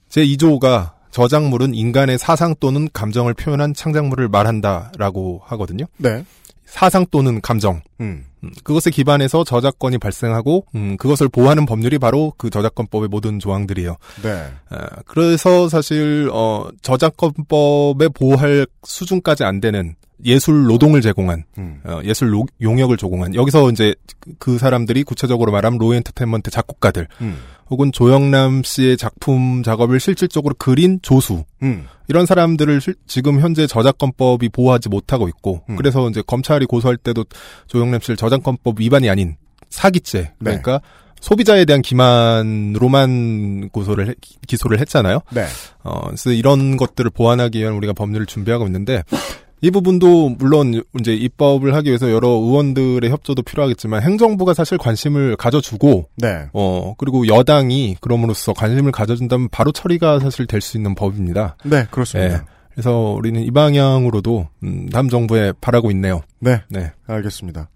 [0.08, 5.86] 제 2조가 저작물은 인간의 사상 또는 감정을 표현한 창작물을 말한다라고 하거든요.
[5.96, 6.24] 네.
[6.66, 7.82] 사상 또는 감정.
[8.00, 8.24] 음.
[8.44, 13.96] 음, 그것에 기반해서 저작권이 발생하고 음, 그것을 보호하는 법률이 바로 그 저작권법의 모든 조항들이에요.
[14.22, 14.46] 네.
[14.70, 19.94] 아, 그래서 사실 어, 저작권법에 보호할 수준까지 안 되는
[20.24, 21.80] 예술 노동을 제공한 음.
[21.84, 27.08] 어, 예술 로- 용역을 제공한 여기서 이제 그- 그 사람들이 구체적으로 말하면 로이 엔터테인먼트 작곡가들
[27.20, 27.38] 음.
[27.70, 31.86] 혹은 조영남 씨의 작품 작업을 실질적으로 그린 조수 음.
[32.08, 35.76] 이런 사람들을 실- 지금 현재 저작권법이 보호하지 못하고 있고 음.
[35.76, 37.24] 그래서 이제 검찰이 고소할 때도
[37.66, 39.36] 조영남 씨를 저작권법 위반이 아닌
[39.70, 40.32] 사기죄 네.
[40.38, 40.80] 그러니까
[41.20, 44.14] 소비자에 대한 기만으로만 고소를 해-
[44.46, 45.20] 기소를 했잖아요.
[45.32, 45.46] 네.
[45.82, 49.02] 어, 그래서 이런 것들을 보완하기 위한 우리가 법률을 준비하고 있는데
[49.64, 56.10] 이 부분도 물론 이제 입법을 하기 위해서 여러 의원들의 협조도 필요하겠지만 행정부가 사실 관심을 가져주고
[56.18, 56.48] 네.
[56.52, 61.56] 어 그리고 여당이 그럼으로써 관심을 가져준다면 바로 처리가 사실 될 수 있는 법입니다.
[61.64, 62.34] 네, 그렇습니다.
[62.34, 62.40] 예.
[62.72, 66.20] 그래서 우리는 이 방향으로도 음, 다음 정부에 바라고 있네요.
[66.40, 66.60] 네.
[66.68, 66.92] 네.
[67.06, 67.70] 알겠습니다.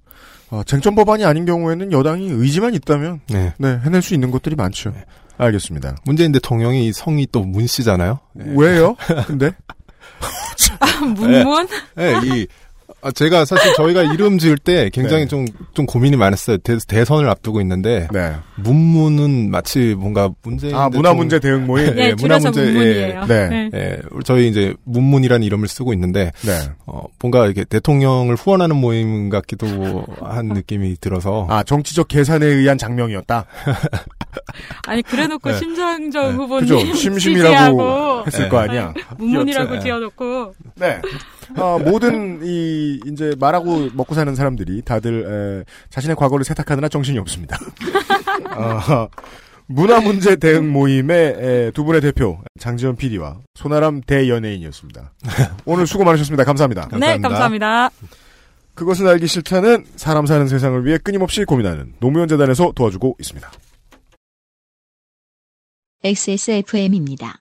[0.51, 3.55] 어, 쟁점 법안이 아닌 경우에는 여당이 의지만 있다면 네.
[3.59, 4.93] 네, 해낼 수 있는 것들이 많죠.
[5.39, 5.97] 알겠습니다.
[6.05, 8.19] 문재인 대통령이 성이 또 문 씨잖아요.
[8.35, 8.95] 왜요?
[9.27, 9.53] 근데
[11.01, 11.69] 문문?
[11.95, 12.47] 네, 이
[13.01, 15.29] 아, 제가 사실 저희가 이름 지을 때 굉장히 네.
[15.29, 16.59] 좀, 좀 고민이 많았어요.
[16.59, 18.09] 대, 대선을 앞두고 있는데.
[18.13, 18.35] 네.
[18.57, 20.75] 문문은 마치 뭔가 문재인.
[20.75, 21.95] 아, 문화 문제 대응 모임?
[21.95, 23.27] 네, 줄여서 문문이에요.
[23.27, 23.49] 네.
[23.49, 23.71] 네.
[23.73, 26.33] 예, 저희 이제 문문이라는 이름을 쓰고 있는데.
[26.43, 26.59] 네.
[26.87, 31.47] 어, 뭔가 이렇게 대통령을 후원하는 모임 같기도 한 느낌이 들어서.
[31.49, 33.45] 아, 정치적 계산에 의한 장명이었다.
[34.87, 35.59] 아니 그래놓고 네.
[35.59, 36.95] 심상정 후보님 그죠?
[36.95, 38.93] 심심이라고 했을 거 아니야.
[39.19, 39.81] 문문이라고 네.
[39.81, 41.01] 지어놓고 네.
[41.57, 47.59] 아, 모든 이 이제 말하고 먹고 사는 사람들이 다들 에, 자신의 과거를 세탁하느라 정신이 없습니다.
[48.57, 49.09] 어,
[49.67, 55.13] 문화 문제 대응 모임의 에, 두 분의 대표 장지현 PD와 손아람 대연예인이었습니다.
[55.65, 56.45] 오늘 수고 많으셨습니다.
[56.45, 56.89] 감사합니다.
[56.99, 57.91] 네 감사합니다.
[58.75, 63.51] 그것은 알기 싫다는 사람 사는 세상을 위해 끊임없이 고민하는 노무현 재단에서 도와주고 있습니다.
[66.05, 67.41] XSFM입니다.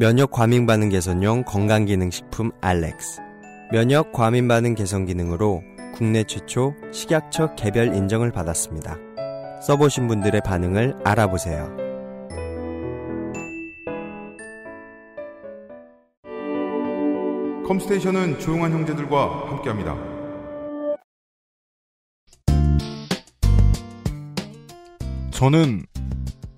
[0.00, 3.20] 면역 과민 반응 개선용 건강 기능 식품 알렉스.
[3.72, 8.96] 면역 과민 반응 개선 기능으로 국내 최초 식약처 개별 인정을 받았습니다.
[9.60, 11.76] 써보신 분들의 반응을 알아보세요.
[17.66, 19.96] 컴스테이션은 조용한 형제들과 함께합니다.
[25.32, 25.82] 저는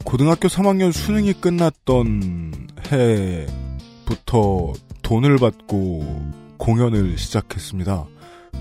[0.05, 4.73] 고등학교 3학년 수능이 끝났던 해부터
[5.03, 8.07] 돈을 받고 공연을 시작했습니다.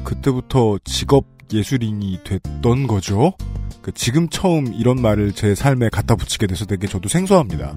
[0.03, 3.33] 그때부터 직업 예술인이 됐던 거죠.
[3.81, 7.75] 그 지금 처음 이런 말을 제 삶에 갖다 붙이게 돼서 되게 저도 생소합니다.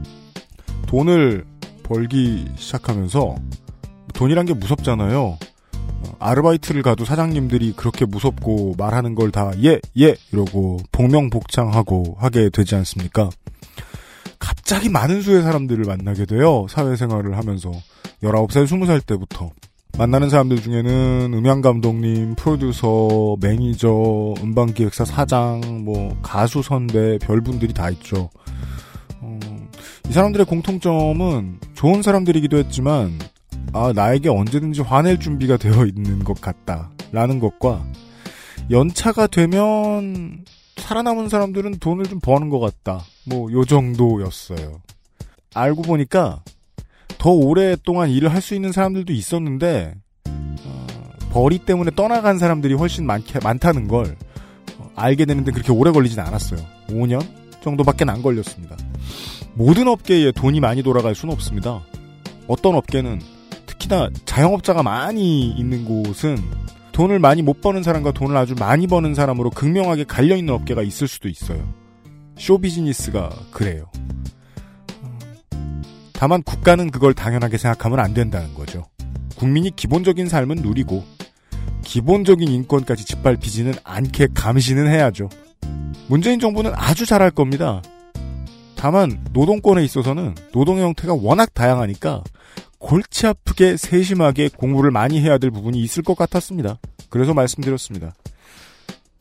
[0.87, 1.47] 돈을
[1.83, 3.37] 벌기 시작하면서
[4.13, 5.23] 돈이란 게 무섭잖아요.
[5.23, 12.75] 어, 아르바이트를 가도 사장님들이 그렇게 무섭고 말하는 걸 다 예, 예 이러고 복명복창하고 하게 되지
[12.75, 13.31] 않습니까?
[14.43, 16.67] 갑자기 많은 수의 사람들을 만나게 돼요.
[16.69, 17.71] 사회생활을 하면서
[18.25, 19.51] 19살, 20살 때부터.
[19.97, 27.73] 만나는 사람들 중에는 음향 감독님, 프로듀서, 매니저, 음반 기획사 사장, 뭐 가수 선배, 별 분들이
[27.73, 28.31] 다 있죠.
[29.21, 29.39] 어,
[30.09, 33.19] 이 사람들의 공통점은 좋은 사람들이기도 했지만
[33.73, 37.85] 아 나에게 언제든지 화낼 준비가 되어 있는 것 같다라는 것과
[38.71, 40.45] 연차가 되면
[40.77, 43.05] 살아남은 사람들은 돈을 좀 버는 것 같다.
[43.27, 44.81] 뭐 요 정도였어요.
[45.55, 46.43] 알고 보니까
[47.19, 49.95] 더 오랫동안 일을 할 수 있는 사람들도 있었는데
[50.29, 50.87] 어,
[51.31, 54.17] 벌이 때문에 떠나간 사람들이 훨씬 많, 많다는 걸
[54.79, 56.61] 어, 알게 되는데 그렇게 오래 걸리진 않았어요.
[56.89, 57.25] 5년
[57.63, 58.77] 정도밖에 안 걸렸습니다.
[59.55, 61.83] 모든 업계에 돈이 많이 돌아갈 수는 없습니다.
[62.49, 63.21] 어떤 업계는
[63.67, 66.39] 특히나 자영업자가 많이 있는 곳은
[66.93, 71.09] 돈을 많이 못 버는 사람과 돈을 아주 많이 버는 사람으로 극명하게 갈려 있는 업계가 있을
[71.09, 71.67] 수도 있어요.
[72.39, 73.91] 쇼 비즈니스가 그래요.
[76.13, 78.85] 다만 국가는 그걸 당연하게 생각하면 안 된다는 거죠.
[79.37, 81.03] 국민이 기본적인 삶은 누리고
[81.83, 85.29] 기본적인 인권까지 짓밟히지는 않게 감시는 해야죠.
[86.09, 87.83] 문재인 정부는 아주 잘할 겁니다.
[88.77, 92.23] 다만 노동권에 있어서는 노동의 형태가 워낙 다양하니까
[92.83, 96.79] 골치 아프게 세심하게 공부를 많이 해야 될 부분이 있을 것 같았습니다.
[97.09, 98.13] 그래서 말씀드렸습니다.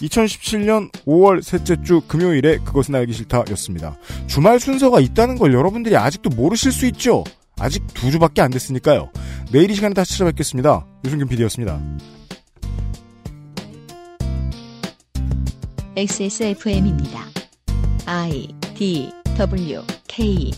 [0.02, 3.98] 2017년 5월 셋째 주 금요일에 그것은 알기 싫다였습니다.
[4.26, 7.24] 주말 순서가 있다는 걸 여러분들이 아직도 모르실 수 있죠?
[7.60, 9.12] 아직 두 주밖에 안 됐으니까요.
[9.52, 10.86] 내일 이 시간에 다시 찾아뵙겠습니다.
[11.06, 11.80] 유승균 PD였습니다.
[15.96, 17.28] XSFM입니다.
[18.08, 20.52] I D W K